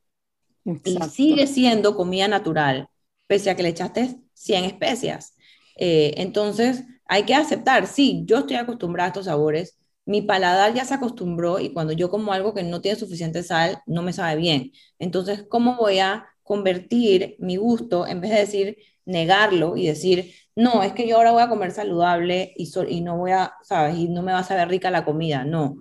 Y 0.84 0.98
sigue 1.10 1.46
siendo 1.46 1.96
comida 1.96 2.28
natural, 2.28 2.88
pese 3.26 3.48
a 3.48 3.56
que 3.56 3.62
le 3.62 3.70
echaste 3.70 4.16
100 4.38 4.64
especias. 4.64 5.34
entonces, 5.76 6.84
hay 7.06 7.24
que 7.24 7.34
aceptar, 7.34 7.86
sí, 7.86 8.22
yo 8.26 8.38
estoy 8.38 8.56
acostumbrada 8.56 9.06
a 9.06 9.08
estos 9.08 9.26
sabores, 9.26 9.78
mi 10.04 10.22
paladar 10.22 10.74
ya 10.74 10.84
se 10.84 10.94
acostumbró 10.94 11.60
y 11.60 11.72
cuando 11.72 11.92
yo 11.92 12.10
como 12.10 12.32
algo 12.32 12.54
que 12.54 12.62
no 12.62 12.80
tiene 12.80 12.98
suficiente 12.98 13.42
sal, 13.42 13.82
no 13.86 14.02
me 14.02 14.12
sabe 14.14 14.36
bien. 14.36 14.72
Entonces, 14.98 15.44
¿cómo 15.48 15.76
voy 15.76 15.98
a 15.98 16.26
convertir 16.42 17.36
mi 17.38 17.56
gusto 17.56 18.06
en 18.06 18.20
vez 18.22 18.30
de 18.30 18.38
decir 18.38 18.76
negarlo 19.04 19.76
y 19.76 19.86
decir, 19.86 20.34
no, 20.56 20.82
es 20.82 20.92
que 20.92 21.06
yo 21.06 21.16
ahora 21.16 21.32
voy 21.32 21.42
a 21.42 21.48
comer 21.48 21.72
saludable 21.72 22.52
y, 22.56 22.70
y 22.88 23.00
no 23.02 23.18
voy 23.18 23.32
a, 23.32 23.52
¿sabes? 23.62 23.96
Y 23.98 24.08
no 24.08 24.22
me 24.22 24.32
va 24.32 24.40
a 24.40 24.44
saber 24.44 24.68
rica 24.68 24.90
la 24.90 25.04
comida. 25.04 25.44
No, 25.44 25.76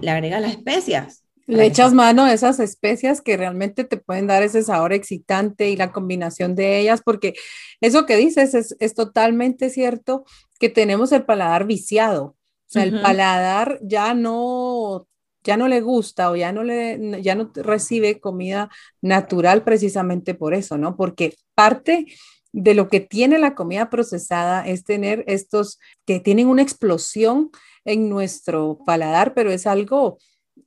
le 0.00 0.10
agregas 0.10 0.40
las 0.42 0.52
especias. 0.52 1.24
Le 1.48 1.64
echas 1.64 1.94
mano 1.94 2.24
a 2.24 2.32
esas 2.34 2.60
especias 2.60 3.22
que 3.22 3.38
realmente 3.38 3.84
te 3.84 3.96
pueden 3.96 4.26
dar 4.26 4.42
ese 4.42 4.62
sabor 4.62 4.92
excitante 4.92 5.70
y 5.70 5.76
la 5.76 5.92
combinación 5.92 6.54
de 6.54 6.78
ellas, 6.78 7.00
porque 7.02 7.34
eso 7.80 8.04
que 8.04 8.16
dices 8.16 8.52
es, 8.52 8.76
es 8.80 8.94
totalmente 8.94 9.70
cierto 9.70 10.26
que 10.60 10.68
tenemos 10.68 11.10
el 11.12 11.24
paladar 11.24 11.66
viciado. 11.66 12.24
O 12.24 12.70
sea, 12.70 12.82
el 12.82 13.00
paladar 13.00 13.78
ya 13.82 14.12
no, 14.12 15.08
ya 15.42 15.56
no 15.56 15.68
le 15.68 15.80
gusta 15.80 16.30
o 16.30 16.36
ya 16.36 16.52
no, 16.52 16.64
le, 16.64 17.22
ya 17.22 17.34
no 17.34 17.50
recibe 17.54 18.20
comida 18.20 18.68
natural 19.00 19.64
precisamente 19.64 20.34
por 20.34 20.52
eso, 20.52 20.76
¿no? 20.76 20.94
Porque 20.94 21.34
parte 21.54 22.06
de 22.52 22.74
lo 22.74 22.88
que 22.88 23.00
tiene 23.00 23.38
la 23.38 23.54
comida 23.54 23.88
procesada 23.88 24.68
es 24.68 24.84
tener 24.84 25.24
estos 25.26 25.80
que 26.04 26.20
tienen 26.20 26.48
una 26.48 26.60
explosión 26.60 27.50
en 27.86 28.10
nuestro 28.10 28.80
paladar, 28.84 29.32
pero 29.32 29.50
es 29.50 29.66
algo 29.66 30.18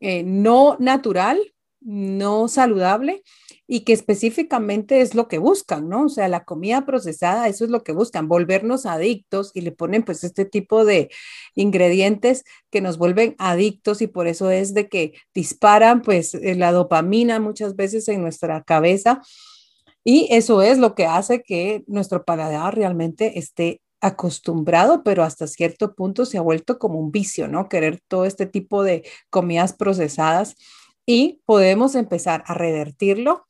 eh, 0.02 0.24
no 0.24 0.76
natural, 0.80 1.40
no 1.80 2.48
saludable 2.48 3.24
y 3.68 3.82
que 3.82 3.94
específicamente 3.94 5.02
es 5.02 5.16
lo 5.16 5.28
que 5.28 5.38
buscan, 5.38 5.88
¿no? 5.88 6.06
O 6.06 6.10
sea, 6.10 6.28
la 6.28 6.44
comida 6.44 6.86
procesada, 6.86 7.48
eso 7.48 7.64
es 7.64 7.72
lo 7.72 7.84
que 7.84 7.94
buscan, 7.94 8.28
volvernos 8.28 8.86
adictos 8.86 9.52
y 9.54 9.62
le 9.62 9.72
ponen 9.72 10.04
pues 10.04 10.24
este 10.24 10.46
tipo 10.46 10.84
de 10.84 11.10
ingredientes 11.56 12.44
que 12.70 12.82
nos 12.82 12.98
vuelven 12.98 13.36
adictos 13.40 14.02
y 14.02 14.08
por 14.08 14.28
eso 14.28 14.52
es 14.52 14.74
de 14.74 14.90
que 14.90 15.14
disparan 15.34 16.02
pues 16.02 16.34
eh, 16.36 16.56
la 16.56 16.72
dopamina 16.72 17.40
muchas 17.40 17.76
veces 17.76 18.08
en 18.10 18.22
nuestra 18.22 18.62
cabeza 18.64 19.22
y 20.04 20.28
eso 20.32 20.62
es 20.62 20.78
lo 20.78 20.96
que 20.96 21.06
hace 21.06 21.42
que 21.42 21.84
nuestro 21.88 22.26
paladar 22.26 22.76
realmente 22.76 23.40
esté 23.40 23.82
acostumbrado, 24.02 25.04
pero 25.04 25.24
hasta 25.24 25.48
cierto 25.48 25.94
punto 25.94 26.26
se 26.26 26.38
ha 26.38 26.42
vuelto 26.42 26.80
como 26.80 27.00
un 27.00 27.12
vicio, 27.12 27.48
¿no? 27.48 27.70
Querer 27.70 28.02
todo 28.08 28.26
este 28.26 28.46
tipo 28.46 28.84
de 28.84 29.04
comidas 29.30 29.74
procesadas 29.74 30.56
y 31.06 31.42
podemos 31.46 31.96
empezar 31.96 32.44
a 32.48 32.54
revertirlo 32.54 33.48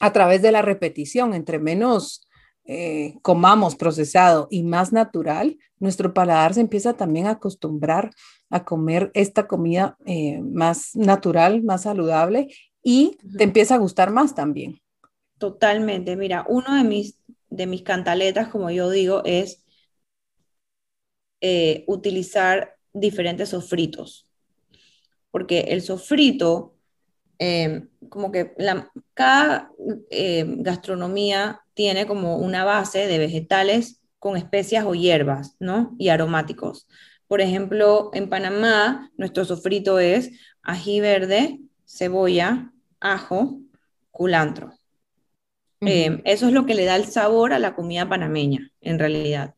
a 0.00 0.12
través 0.12 0.42
de 0.42 0.52
la 0.52 0.62
repetición, 0.62 1.34
entre 1.34 1.58
menos 1.58 2.28
eh, 2.66 3.16
comamos 3.22 3.76
procesado 3.76 4.48
y 4.50 4.62
más 4.62 4.92
natural, 4.92 5.58
nuestro 5.78 6.14
paladar 6.14 6.54
se 6.54 6.60
empieza 6.60 6.94
también 6.94 7.26
a 7.26 7.32
acostumbrar 7.32 8.10
a 8.48 8.64
comer 8.64 9.10
esta 9.14 9.46
comida 9.46 9.96
eh, 10.06 10.40
más 10.40 10.94
natural, 10.94 11.62
más 11.62 11.82
saludable 11.82 12.48
y 12.82 13.18
te 13.36 13.44
empieza 13.44 13.74
a 13.74 13.78
gustar 13.78 14.10
más 14.10 14.34
también. 14.34 14.78
Totalmente. 15.38 16.16
Mira, 16.16 16.46
uno 16.48 16.74
de 16.74 16.84
mis, 16.84 17.18
de 17.54 17.66
mis 17.66 17.82
cantaletas, 17.82 18.48
como 18.48 18.70
yo 18.70 18.90
digo, 18.90 19.22
es 19.24 19.64
eh, 21.40 21.84
utilizar 21.86 22.76
diferentes 22.92 23.50
sofritos, 23.50 24.26
porque 25.30 25.60
el 25.68 25.82
sofrito 25.82 26.74
eh, 27.38 27.88
como 28.08 28.30
que 28.30 28.54
la, 28.58 28.90
cada 29.12 29.70
eh, 30.10 30.44
gastronomía 30.58 31.60
tiene 31.74 32.06
como 32.06 32.38
una 32.38 32.64
base 32.64 33.06
de 33.06 33.18
vegetales 33.18 34.00
con 34.18 34.36
especias 34.36 34.84
o 34.86 34.94
hierbas, 34.94 35.56
¿no? 35.58 35.94
Y 35.98 36.08
aromáticos. 36.08 36.86
Por 37.26 37.40
ejemplo, 37.40 38.10
en 38.14 38.28
Panamá, 38.30 39.10
nuestro 39.16 39.44
sofrito 39.44 39.98
es 39.98 40.30
ají 40.62 41.00
verde, 41.00 41.60
cebolla, 41.86 42.72
ajo, 43.00 43.60
culantro. 44.10 44.72
Eh, 45.86 46.22
eso 46.24 46.46
es 46.46 46.52
lo 46.52 46.66
que 46.66 46.74
le 46.74 46.84
da 46.84 46.96
el 46.96 47.06
sabor 47.06 47.52
a 47.52 47.58
la 47.58 47.74
comida 47.74 48.08
panameña, 48.08 48.70
en 48.80 48.98
realidad. 48.98 49.54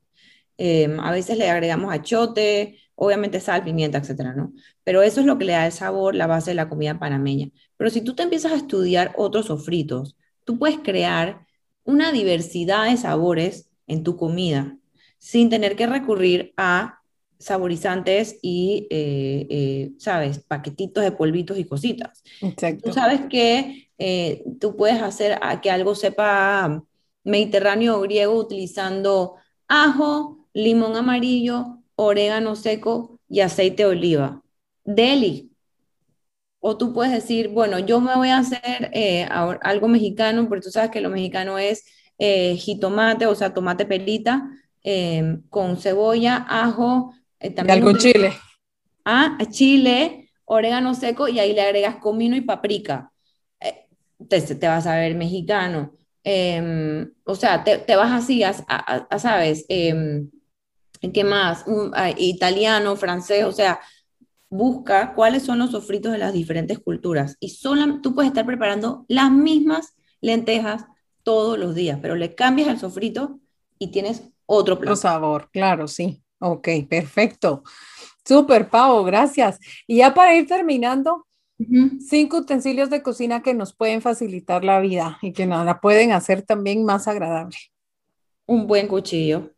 a 0.59 1.11
veces 1.12 1.39
le 1.39 1.51
agregamos 1.51 1.93
achote, 1.93 2.79
obviamente 2.95 3.41
sal, 3.41 3.62
pimienta, 3.62 3.99
etcétera, 3.99 4.35
¿no? 4.35 4.53
Pero 4.85 5.03
eso 5.03 5.21
es 5.21 5.27
lo 5.27 5.39
que 5.39 5.45
le 5.45 5.53
da 5.53 5.67
el 5.67 5.73
sabor, 5.73 6.15
la 6.15 6.27
base 6.27 6.51
de 6.51 6.55
la 6.57 6.69
comida 6.69 6.99
panameña. 6.99 7.51
Pero 7.77 7.91
si 7.91 8.01
tú 8.01 8.15
te 8.15 8.23
empiezas 8.23 8.53
a 8.53 8.57
estudiar 8.57 9.12
otros 9.17 9.47
sofritos, 9.47 10.17
tú 10.45 10.59
puedes 10.59 10.79
crear 10.79 11.47
una 11.85 12.11
diversidad 12.12 12.91
de 12.91 12.97
sabores 12.97 13.71
en 13.87 14.03
tu 14.03 14.17
comida 14.17 14.77
sin 15.19 15.51
tener 15.51 15.77
que 15.77 15.87
recurrir 15.87 16.53
a 16.57 17.01
saborizantes 17.38 18.38
y, 18.42 18.87
eh, 18.90 19.46
eh, 19.51 19.92
¿sabes? 19.99 20.38
Paquetitos 20.38 21.05
de 21.05 21.12
polvitos 21.12 21.59
y 21.59 21.64
cositas. 21.64 22.22
Exacto. 22.40 22.88
Tú 22.88 22.92
sabes 22.92 23.22
que 23.29 23.90
eh, 23.99 24.44
tú 24.61 24.77
puedes 24.77 25.03
hacer 25.03 25.38
a 25.42 25.61
que 25.61 25.70
algo 25.70 25.94
sepa 25.94 26.83
mediterráneo 27.25 27.96
o 27.99 28.01
griego 28.01 28.35
utilizando 28.35 29.37
ajo, 29.68 30.49
limón 30.53 30.96
amarillo, 30.96 31.79
orégano 31.94 32.57
seco 32.57 33.20
y 33.29 33.40
aceite 33.40 33.83
de 33.83 33.88
oliva. 33.90 34.42
Deli. 34.85 35.51
O 36.61 36.77
tú 36.77 36.92
puedes 36.92 37.12
decir, 37.12 37.49
bueno, 37.49 37.79
yo 37.79 38.01
me 38.01 38.16
voy 38.16 38.31
a 38.31 38.38
hacer 38.38 38.90
algo 39.61 39.88
mexicano, 39.88 40.49
porque 40.49 40.64
tú 40.64 40.70
sabes 40.70 40.90
que 40.90 41.01
lo 41.01 41.11
mexicano 41.11 41.59
es 41.59 41.85
jitomate, 42.18 43.27
o 43.27 43.35
sea, 43.35 43.55
tomate 43.55 43.87
pelita, 43.87 44.51
con 45.49 45.77
cebolla, 45.77 46.44
ajo, 46.49 47.14
eh, 47.40 47.51
también... 47.51 47.79
algo 47.79 47.96
chile. 47.99 48.33
Ah, 49.05 49.38
chile, 49.51 50.31
orégano 50.44 50.94
seco 50.94 51.29
y 51.29 51.38
ahí 51.38 51.53
le 51.53 51.62
agregas 51.62 51.96
comino 51.96 52.37
y 52.37 52.40
paprika. 52.40 53.12
Te, 54.29 54.40
te, 54.40 54.66
vas 54.66 54.87
a 54.87 54.96
ver 54.96 55.14
mexicano. 55.14 55.92
Em, 56.25 57.12
o 57.25 57.35
sea, 57.35 57.62
te, 57.62 57.79
te, 57.79 57.96
vas 57.96 58.11
así, 58.11 58.42
a, 58.42 58.55
a, 58.66 59.18
¿sabes? 59.18 59.64
Em, 59.68 60.31
¿Qué 61.12 61.25
más? 61.25 61.64
Ah, 61.92 62.11
italiano, 62.16 62.96
francés, 62.96 63.44
o 63.44 63.53
sea, 63.53 63.81
busca 64.49 65.14
cuáles 65.14 65.42
son 65.42 65.59
los 65.59 65.70
sofritos 65.72 66.12
de 66.12 66.18
las 66.18 66.33
diferentes 66.33 66.79
culturas 66.79 67.37
y 67.40 67.51
solo 67.51 68.01
tú 68.01 68.14
puedes 68.14 68.31
estar 68.31 68.46
preparando 68.46 69.05
las 69.09 69.31
mismas 69.31 69.94
lentejas 70.20 70.87
todos 71.22 71.59
los 71.59 71.75
días, 71.75 71.99
pero 72.01 72.14
le 72.14 72.35
cambias 72.35 72.68
el 72.68 72.79
sofrito 72.79 73.40
y 73.79 73.90
tienes 73.90 74.22
otro 74.46 74.79
plato. 74.79 74.96
sabor, 74.96 75.51
claro, 75.51 75.88
sí. 75.88 76.22
Ok, 76.38 76.68
perfecto. 76.88 77.62
Súper, 78.25 78.68
Pau, 78.68 79.05
gracias. 79.05 79.59
Y 79.87 79.99
ya 79.99 80.12
para 80.12 80.35
ir 80.35 80.46
terminando, 80.46 81.27
cinco 82.01 82.38
utensilios 82.38 82.90
de 82.90 83.03
cocina 83.03 83.42
que 83.42 83.55
nos 83.55 83.75
pueden 83.75 84.03
facilitar 84.03 84.64
la 84.64 84.81
vida 84.81 85.18
y 85.22 85.33
que 85.33 85.46
nos 85.46 85.64
la 85.64 85.81
pueden 85.81 86.12
hacer 86.12 86.42
también 86.42 86.85
más 86.85 87.09
agradable. 87.09 87.57
Un 88.46 88.66
buen 88.66 88.88
cuchillo. 88.88 89.53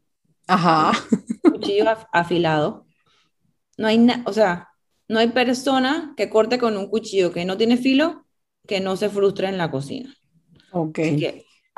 Ajá. 0.47 0.93
cuchillo 1.43 1.85
afilado. 2.13 2.87
No 3.77 3.87
hay, 3.87 4.07
o 4.25 4.33
sea, 4.33 4.69
no 5.09 5.19
hay 5.19 5.29
persona 5.29 6.15
que 6.17 6.29
corte 6.29 6.59
con 6.59 6.77
un 6.77 6.89
cuchillo 6.89 7.33
que 7.33 7.45
no 7.45 7.57
tiene 7.57 7.77
filo 7.77 8.27
que 8.67 8.81
no 8.81 8.97
se 8.97 9.09
frustre 9.09 9.49
en 9.49 9.59
la 9.59 9.71
cocina. 9.71 10.15
Ok. 10.73 10.99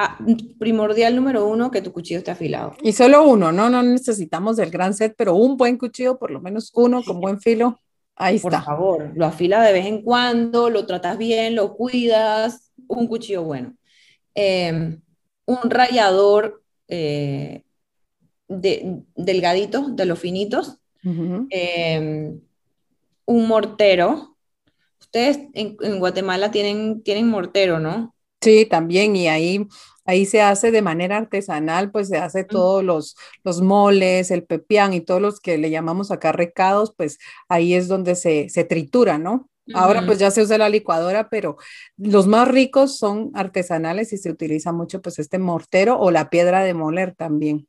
Ah, 0.03 0.17
primordial 0.59 1.15
número 1.15 1.47
uno, 1.47 1.71
que 1.71 1.83
tu 1.83 1.93
cuchillo 1.93 2.21
esté 2.21 2.31
afilado. 2.31 2.75
Y 2.83 2.93
solo 2.93 3.23
uno, 3.23 3.53
no, 3.53 3.69
no 3.69 3.83
necesitamos 3.83 4.59
el 4.59 4.71
gran 4.71 4.95
set, 4.95 5.13
pero 5.15 5.35
un 5.35 5.59
buen 5.59 5.77
cuchillo, 5.77 6.19
por 6.19 6.31
lo 6.31 6.41
menos 6.41 6.71
uno 6.75 7.03
con 7.03 7.21
buen 7.21 7.39
filo, 7.39 7.79
ahí 8.17 8.39
por 8.39 8.51
está. 8.51 8.65
Por 8.65 8.77
favor, 8.77 9.13
lo 9.15 9.27
afila 9.27 9.63
de 9.63 9.75
vez 9.75 9.85
en 9.85 10.01
cuando, 10.01 10.71
lo 10.71 10.87
tratas 10.87 11.19
bien, 11.19 11.55
lo 11.55 11.75
cuidas, 11.77 12.73
un 12.89 13.09
cuchillo 13.09 13.43
bueno. 13.43 13.75
Em, 14.35 15.03
un 15.45 15.69
rallador 15.69 16.63
eh, 16.89 17.65
de, 18.49 19.03
delgaditos, 19.15 19.95
de 19.97 20.07
los 20.07 20.19
finitos. 20.19 20.79
Em, 21.03 22.41
un 23.27 23.49
mortero. 23.49 24.35
Ustedes 24.99 25.41
en, 25.53 25.99
Guatemala 25.99 26.51
tienen, 26.51 27.03
tienen 27.03 27.29
mortero, 27.29 27.79
¿no? 27.81 28.15
Sí, 28.41 28.65
también, 28.65 29.17
y 29.17 29.29
ahí, 29.29 29.67
ahí 30.07 30.25
se 30.25 30.41
hace 30.41 30.71
de 30.71 30.81
manera 30.81 31.19
artesanal, 31.19 31.91
pues 31.91 32.09
se 32.09 32.17
hace 32.17 32.45
todos 32.45 32.83
los, 32.83 33.17
los 33.45 33.61
moles, 33.61 34.31
el 34.31 34.45
pepián 34.45 34.95
y 34.95 35.03
todos 35.03 35.21
los 35.21 35.41
que 35.41 35.59
le 35.59 35.71
llamamos 35.71 36.11
acá 36.11 36.33
recados, 36.33 36.95
pues 36.97 37.19
ahí 37.49 37.75
es 37.75 37.87
donde 37.87 38.15
se, 38.15 38.49
se 38.49 38.65
tritura, 38.65 39.19
¿no? 39.19 39.51
Ahora 39.75 40.05
pues 40.05 40.19
ya 40.19 40.33
se 40.33 40.43
usa 40.43 40.59
la 40.59 40.69
licuadora, 40.69 41.29
pero 41.29 41.57
los 41.97 42.27
más 42.27 42.49
ricos 42.49 42.99
son 42.99 43.31
artesanales 43.35 44.13
y 44.13 44.17
se 44.17 44.31
utiliza 44.31 44.73
mucho 44.73 45.01
pues 45.01 45.21
este 45.21 45.39
mortero 45.39 45.97
o 45.99 46.11
la 46.11 46.29
piedra 46.29 46.65
de 46.65 46.75
moler 46.75 47.15
también. 47.15 47.69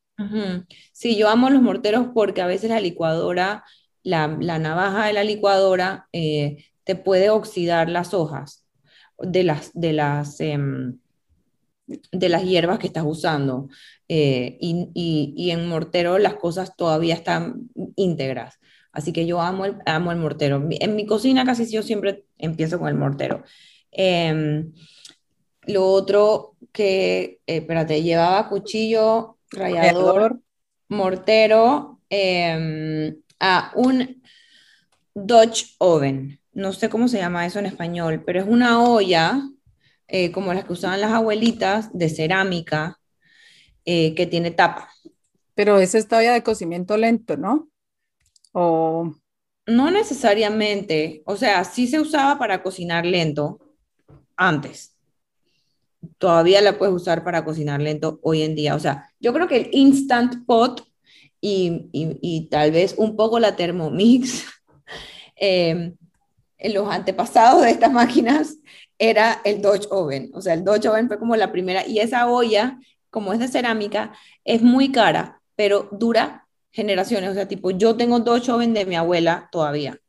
Sí, 0.94 1.18
yo 1.18 1.30
amo 1.30 1.50
los 1.50 1.62
morteros 1.62 2.08
porque 2.14 2.42
a 2.42 2.48
veces 2.48 2.70
la 2.70 2.80
licuadora, 2.80 3.64
la, 4.02 4.28
navaja 4.28 5.06
de 5.06 5.14
la 5.14 5.24
licuadora 5.24 6.08
eh, 6.12 6.66
te 6.84 6.96
puede 6.96 7.30
oxidar 7.30 7.88
las 7.90 8.16
hojas 8.16 8.61
de 9.22 9.44
las, 9.44 9.72
de 9.74 9.94
las, 9.94 10.40
em, 10.40 10.98
de 12.12 12.30
las 12.30 12.44
hierbas 12.44 12.80
que 12.80 12.88
estás 12.88 13.04
usando. 13.06 13.70
Eh, 14.08 14.58
y, 14.60 15.50
en 15.52 15.68
mortero 15.68 16.18
las 16.18 16.36
cosas 16.36 16.76
todavía 16.76 17.16
están 17.16 17.70
íntegras. 17.96 18.60
Así 18.92 19.14
que 19.14 19.26
yo 19.26 19.42
amo 19.42 19.66
el, 19.66 19.78
amo 19.86 20.12
el 20.12 20.18
mortero. 20.18 20.68
En 20.70 20.96
mi 20.96 21.06
cocina 21.06 21.46
casi 21.46 21.70
yo 21.72 21.82
siempre 21.82 22.26
empiezo 22.38 22.80
con 22.80 22.90
el 22.90 22.96
mortero. 22.96 23.44
Em, 23.92 24.74
lo 25.68 25.86
otro 25.88 26.56
que, 26.72 27.40
eh, 27.48 27.58
espérate, 27.58 28.02
llevaba 28.04 28.50
cuchillo, 28.50 29.38
rallador, 29.52 30.42
mortero, 30.90 32.02
em, 32.10 33.16
a 33.40 33.72
un 33.76 34.22
Dutch 35.14 35.76
oven. 35.80 36.41
No 36.54 36.74
sé 36.74 36.90
cómo 36.90 37.08
se 37.08 37.18
llama 37.18 37.46
eso 37.46 37.60
en 37.60 37.66
español, 37.66 38.24
pero 38.26 38.42
es 38.42 38.48
una 38.48 38.84
olla 38.84 39.42
eh, 40.08 40.32
como 40.32 40.54
las 40.54 40.66
que 40.66 40.74
usaban 40.74 41.02
las 41.02 41.12
abuelitas 41.12 41.90
de 41.94 42.10
cerámica 42.10 43.00
eh, 43.86 44.14
que 44.16 44.26
tiene 44.26 44.52
tapa. 44.52 44.90
Pero 45.56 45.80
es 45.80 45.96
esta 45.96 46.18
olla 46.18 46.34
de 46.34 46.44
cocimiento 46.44 46.98
lento, 46.98 47.38
¿no? 47.38 47.70
O... 48.52 49.16
No 49.68 49.92
necesariamente, 49.92 51.22
o 51.26 51.38
sea, 51.38 51.64
sí 51.64 51.88
se 51.88 52.00
usaba 52.00 52.40
para 52.40 52.64
cocinar 52.64 53.06
lento 53.06 53.60
antes, 54.36 54.98
todavía 56.18 56.62
la 56.62 56.78
puedes 56.78 56.96
usar 56.96 57.24
para 57.24 57.46
cocinar 57.46 57.82
lento 57.82 58.20
hoy 58.24 58.42
en 58.42 58.56
día. 58.56 58.76
O 58.76 58.80
sea, 58.80 59.10
yo 59.20 59.34
creo 59.34 59.48
que 59.48 59.58
el 59.58 59.70
Instant 59.72 60.46
Pot 60.46 60.88
y, 61.40 61.90
y, 61.92 62.48
tal 62.50 62.72
vez 62.72 62.94
un 62.98 63.16
poco 63.16 63.40
la 63.40 63.56
Thermomix, 63.56 64.46
eh, 65.36 65.94
los 66.70 66.88
antepasados 66.90 67.64
de 67.64 67.72
estas 67.72 67.92
máquinas, 67.92 68.58
era 68.98 69.42
el 69.46 69.62
Dutch 69.62 69.88
Oven. 69.90 70.32
O 70.34 70.42
sea, 70.42 70.54
el 70.54 70.64
Dutch 70.64 70.86
Oven 70.86 71.08
fue 71.08 71.20
como 71.20 71.36
la 71.36 71.52
primera. 71.52 71.86
Y 71.88 72.00
esa 72.00 72.30
olla, 72.30 72.80
como 73.10 73.34
es 73.34 73.40
de 73.40 73.48
cerámica, 73.48 74.14
es 74.46 74.62
muy 74.62 74.92
cara, 74.92 75.42
pero 75.56 75.90
dura 75.92 76.48
generaciones. 76.72 77.32
O 77.32 77.34
sea, 77.34 77.48
tipo, 77.48 77.72
yo 77.72 77.98
tengo 77.98 78.20
Dutch 78.20 78.50
Oven 78.50 78.74
de 78.74 78.86
mi 78.86 78.96
abuela 78.96 79.50
todavía. 79.52 80.00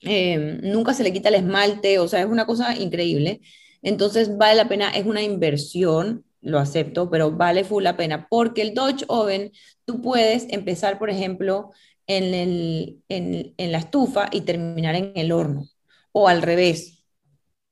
Eh, 0.00 0.58
nunca 0.62 0.92
se 0.94 1.02
le 1.02 1.12
quita 1.12 1.28
el 1.30 1.36
esmalte, 1.36 1.98
o 1.98 2.08
sea, 2.08 2.20
es 2.20 2.26
una 2.26 2.46
cosa 2.46 2.76
increíble. 2.76 3.40
Entonces 3.82 4.36
vale 4.36 4.56
la 4.56 4.68
pena, 4.68 4.90
es 4.90 5.06
una 5.06 5.22
inversión, 5.22 6.24
lo 6.46 6.60
acepto, 6.60 7.10
pero 7.10 7.32
vale 7.32 7.64
full 7.64 7.82
la 7.82 7.96
pena, 7.96 8.28
porque 8.30 8.62
el 8.62 8.72
Dodge 8.72 9.04
Oven, 9.08 9.52
tú 9.84 10.00
puedes 10.00 10.46
empezar, 10.50 10.98
por 10.98 11.10
ejemplo, 11.10 11.72
en, 12.06 12.34
el, 12.34 13.02
en, 13.08 13.52
en 13.56 13.72
la 13.72 13.78
estufa 13.78 14.28
y 14.30 14.42
terminar 14.42 14.94
en 14.94 15.12
el 15.16 15.32
horno, 15.32 15.68
o 16.12 16.28
al 16.28 16.42
revés. 16.42 17.04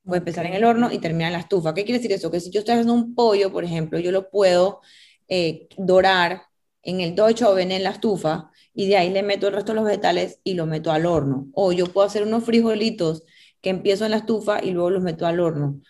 Puedes 0.03 0.21
empezar 0.21 0.45
en 0.45 0.53
el 0.53 0.65
horno 0.65 0.91
y 0.91 0.99
terminar 0.99 1.29
en 1.29 1.33
la 1.33 1.39
estufa. 1.39 1.73
¿Qué 1.73 1.85
quiere 1.85 1.99
decir 1.99 2.11
eso? 2.11 2.29
Que 2.29 2.41
si 2.41 2.51
yo 2.51 2.59
estoy 2.59 2.73
haciendo 2.73 2.93
un 2.93 3.15
pollo, 3.15 3.51
por 3.51 3.63
ejemplo, 3.63 3.97
yo 3.97 4.11
lo 4.11 4.29
puedo 4.29 4.81
eh, 5.29 5.67
dorar 5.77 6.43
en 6.83 6.99
el 7.01 7.15
Dodge 7.15 7.43
Oven 7.43 7.71
en 7.71 7.83
la 7.83 7.91
estufa 7.91 8.51
y 8.73 8.87
de 8.87 8.97
ahí 8.97 9.09
le 9.09 9.23
meto 9.23 9.47
el 9.47 9.53
resto 9.53 9.71
de 9.71 9.77
los 9.77 9.85
vegetales 9.85 10.39
y 10.43 10.53
lo 10.53 10.65
meto 10.65 10.91
al 10.91 11.05
horno. 11.05 11.47
O 11.53 11.71
yo 11.71 11.87
puedo 11.87 12.05
hacer 12.05 12.23
unos 12.23 12.43
frijolitos 12.43 13.23
que 13.61 13.69
empiezo 13.69 14.05
en 14.05 14.11
la 14.11 14.17
estufa 14.17 14.63
y 14.63 14.71
luego 14.71 14.89
los 14.89 15.01
meto 15.01 15.25
al 15.25 15.39
horno. 15.39 15.81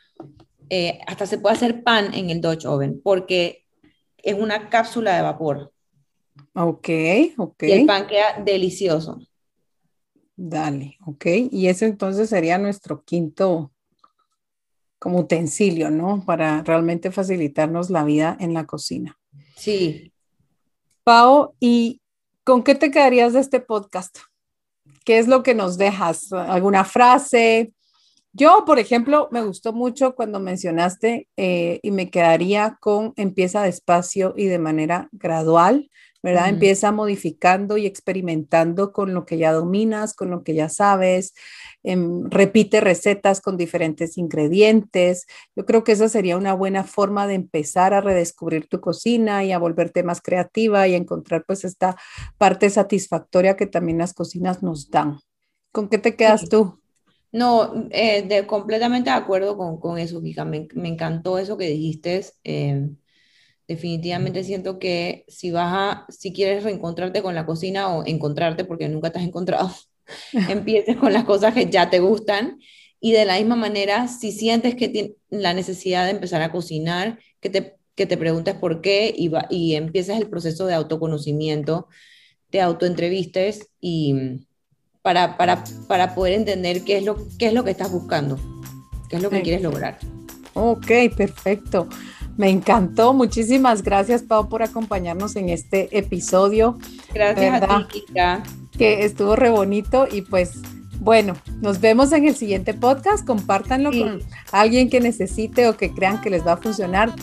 Eh, 0.70 1.00
hasta 1.08 1.26
se 1.26 1.38
puede 1.38 1.56
hacer 1.56 1.84
pan 1.84 2.14
en 2.14 2.30
el 2.30 2.42
Dutch 2.42 2.66
Oven 2.66 3.02
porque 3.04 3.66
es 4.18 4.36
una 4.36 4.70
cápsula 4.70 5.16
de 5.16 5.22
vapor. 5.22 5.72
Ok, 6.54 6.90
ok. 7.38 7.64
Y 7.64 7.72
el 7.72 7.86
pan 7.86 8.08
queda 8.08 8.42
delicioso. 8.44 9.20
Dale, 10.36 10.98
ok. 11.06 11.26
Y 11.52 11.68
ese 11.68 11.86
entonces 11.86 12.30
sería 12.30 12.58
nuestro 12.58 13.04
quinto 13.04 13.72
como 15.00 15.20
utensilio, 15.20 15.92
¿no? 15.92 16.24
Para 16.26 16.64
realmente 16.64 17.12
facilitarnos 17.12 17.90
la 17.90 18.04
vida 18.04 18.36
en 18.40 18.54
la 18.54 18.66
cocina. 18.66 19.18
Sí. 19.56 20.12
Pau, 21.04 21.54
¿y 21.60 22.02
con 22.44 22.64
qué 22.64 22.74
te 22.74 22.90
quedarías 22.90 23.34
de 23.34 23.40
este 23.40 23.60
podcast? 23.60 24.18
¿Qué 25.04 25.20
es 25.20 25.28
lo 25.28 25.44
que 25.44 25.54
nos 25.54 25.78
dejas? 25.78 26.34
¿Alguna 26.34 26.84
frase? 26.84 27.75
Yo, 28.38 28.64
por 28.66 28.80
ejemplo, 28.80 29.30
me 29.32 29.42
gustó 29.44 29.72
mucho 29.72 30.14
cuando 30.14 30.42
mencionaste 30.42 31.30
eh, 31.38 31.80
y 31.82 31.92
me 31.92 32.10
quedaría 32.10 32.78
con 32.82 33.14
empieza 33.16 33.64
despacio 33.64 34.34
y 34.36 34.48
de 34.48 34.60
manera 34.60 35.08
gradual. 35.14 35.90
¿verdad? 36.22 36.50
Empieza 36.50 36.92
modificando 36.92 37.78
y 37.78 37.86
experimentando 37.86 38.92
con 38.92 39.14
lo 39.14 39.28
que 39.28 39.38
ya 39.38 39.54
dominas, 39.54 40.16
con 40.16 40.32
lo 40.32 40.44
que 40.44 40.56
ya 40.56 40.70
sabes, 40.70 41.36
em, 41.84 42.32
repite 42.32 42.82
recetas 42.82 43.42
con 43.42 43.58
diferentes 43.58 44.18
ingredientes. 44.18 45.28
Yo 45.56 45.68
creo 45.68 45.84
que 45.84 45.92
esa 45.92 46.10
sería 46.10 46.36
una 46.36 46.54
buena 46.54 46.84
forma 46.84 47.28
de 47.28 47.36
empezar 47.36 47.94
a 47.94 48.02
redescubrir 48.02 48.68
tu 48.68 48.82
cocina 48.82 49.44
y 49.44 49.52
a 49.52 49.60
volverte 49.60 50.02
más 50.02 50.20
creativa 50.20 50.88
y 50.88 50.96
encontrar 50.96 51.46
pues 51.46 51.64
esta 51.64 51.96
parte 52.40 52.72
satisfactoria 52.72 53.56
que 53.56 53.68
también 53.68 54.00
las 54.00 54.16
cocinas 54.16 54.64
nos 54.64 54.90
dan. 54.90 55.20
¿Con 55.72 55.90
qué 55.90 56.00
te 56.00 56.16
quedas 56.16 56.50
tú? 56.50 56.80
No, 57.36 57.90
eh, 57.92 58.22
de, 58.26 58.48
completamente 58.48 59.10
de 59.10 59.16
acuerdo 59.18 59.58
con, 59.58 59.78
con 59.78 59.98
eso, 60.00 60.22
Kika. 60.24 60.46
Me, 60.46 60.70
me, 60.74 60.88
encantó 60.88 61.38
eso 61.38 61.58
que 61.58 61.68
dijiste. 61.68 62.26
Eh, 62.46 62.90
definitivamente 63.68 64.46
siento 64.46 64.80
que 64.80 65.26
si 65.28 65.52
vas 65.52 65.74
a, 65.74 66.06
si 66.10 66.32
quieres 66.32 66.64
reencontrarte 66.64 67.22
con 67.22 67.36
la 67.36 67.46
cocina 67.46 67.94
o 67.94 68.06
encontrarte 68.06 68.64
porque 68.64 68.88
nunca 68.88 69.12
te 69.12 69.20
has 69.20 69.26
encontrado, 69.26 69.70
empieces 70.50 70.96
con 70.96 71.12
las 71.12 71.26
cosas 71.26 71.54
que 71.54 71.70
ya 71.70 71.90
te 71.90 72.00
gustan 72.00 72.58
y 73.02 73.12
de 73.12 73.26
la 73.26 73.38
misma 73.38 73.58
manera, 73.58 74.08
si 74.08 74.32
sientes 74.32 74.76
que 74.76 74.88
tienes 74.88 75.12
la 75.30 75.54
necesidad 75.54 76.06
de 76.06 76.12
empezar 76.12 76.42
a 76.42 76.54
cocinar, 76.54 77.20
que 77.42 77.50
te, 77.50 77.76
que 77.96 78.06
te 78.06 78.16
preguntes 78.16 78.56
por 78.56 78.80
qué 78.80 79.14
y, 79.14 79.28
va, 79.28 79.46
y 79.50 79.76
empieces 79.76 80.18
el 80.18 80.30
proceso 80.30 80.68
de 80.68 80.76
autoconocimiento, 80.76 81.90
te 82.50 82.62
autoentrevistes 82.62 83.72
y 83.82 84.48
para, 85.06 85.38
para, 85.38 85.64
para 85.88 86.16
poder 86.16 86.34
entender 86.34 86.84
qué 86.84 86.98
es, 86.98 87.06
lo, 87.06 87.16
qué 87.38 87.46
es 87.50 87.54
lo 87.54 87.64
que 87.64 87.70
estás 87.70 87.92
buscando, 87.92 88.40
qué 89.08 89.18
es 89.18 89.22
lo 89.22 89.30
que 89.30 89.44
quieres 89.44 89.62
lograr. 89.62 90.00
Ok, 90.56 90.88
perfecto. 91.16 91.88
Me 92.38 92.50
encantó. 92.50 93.14
Muchísimas 93.14 93.84
gracias, 93.84 94.24
Pau, 94.24 94.50
por 94.50 94.64
acompañarnos 94.64 95.36
en 95.36 95.50
este 95.50 95.96
episodio. 95.96 96.80
Gracias 97.14 97.62
a 97.62 97.68
ti, 97.68 98.02
Kika. 98.08 98.42
Que 98.76 99.06
estuvo 99.06 99.36
re 99.36 99.52
bonito 99.52 100.08
y 100.12 100.24
pues 100.24 100.54
bueno, 101.06 101.36
nos 101.62 101.80
vemos 101.82 102.12
en 102.14 102.26
el 102.26 102.36
siguiente 102.36 102.74
podcast. 102.74 103.24
Compártanlo 103.24 103.92
con 103.92 104.24
alguien 104.52 104.90
que 104.90 105.00
necesite 105.00 105.68
o 105.68 105.78
que 105.78 105.92
crean 105.92 106.20
que 106.20 106.32
les 106.32 106.46
va 106.46 106.54
a 106.54 106.58
funcionar. 106.58 107.14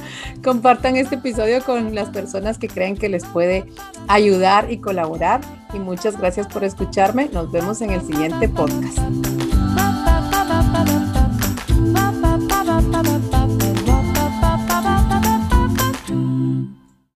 Compartan 0.45 0.97
este 0.97 1.17
episodio 1.17 1.65
con 1.65 1.93
las 1.93 2.11
personas 2.11 2.59
que 2.59 2.69
crean 2.69 2.97
que 2.97 3.09
les 3.09 3.25
puede 3.25 3.65
ayudar 4.07 4.71
y 4.71 4.79
colaborar. 4.79 5.41
Y 5.75 5.81
muchas 5.81 6.17
gracias 6.17 6.47
por 6.47 6.63
escucharme. 6.63 7.29
Nos 7.33 7.51
vemos 7.51 7.83
en 7.83 7.91
el 7.91 8.03
siguiente 8.03 8.49
podcast. 8.49 9.42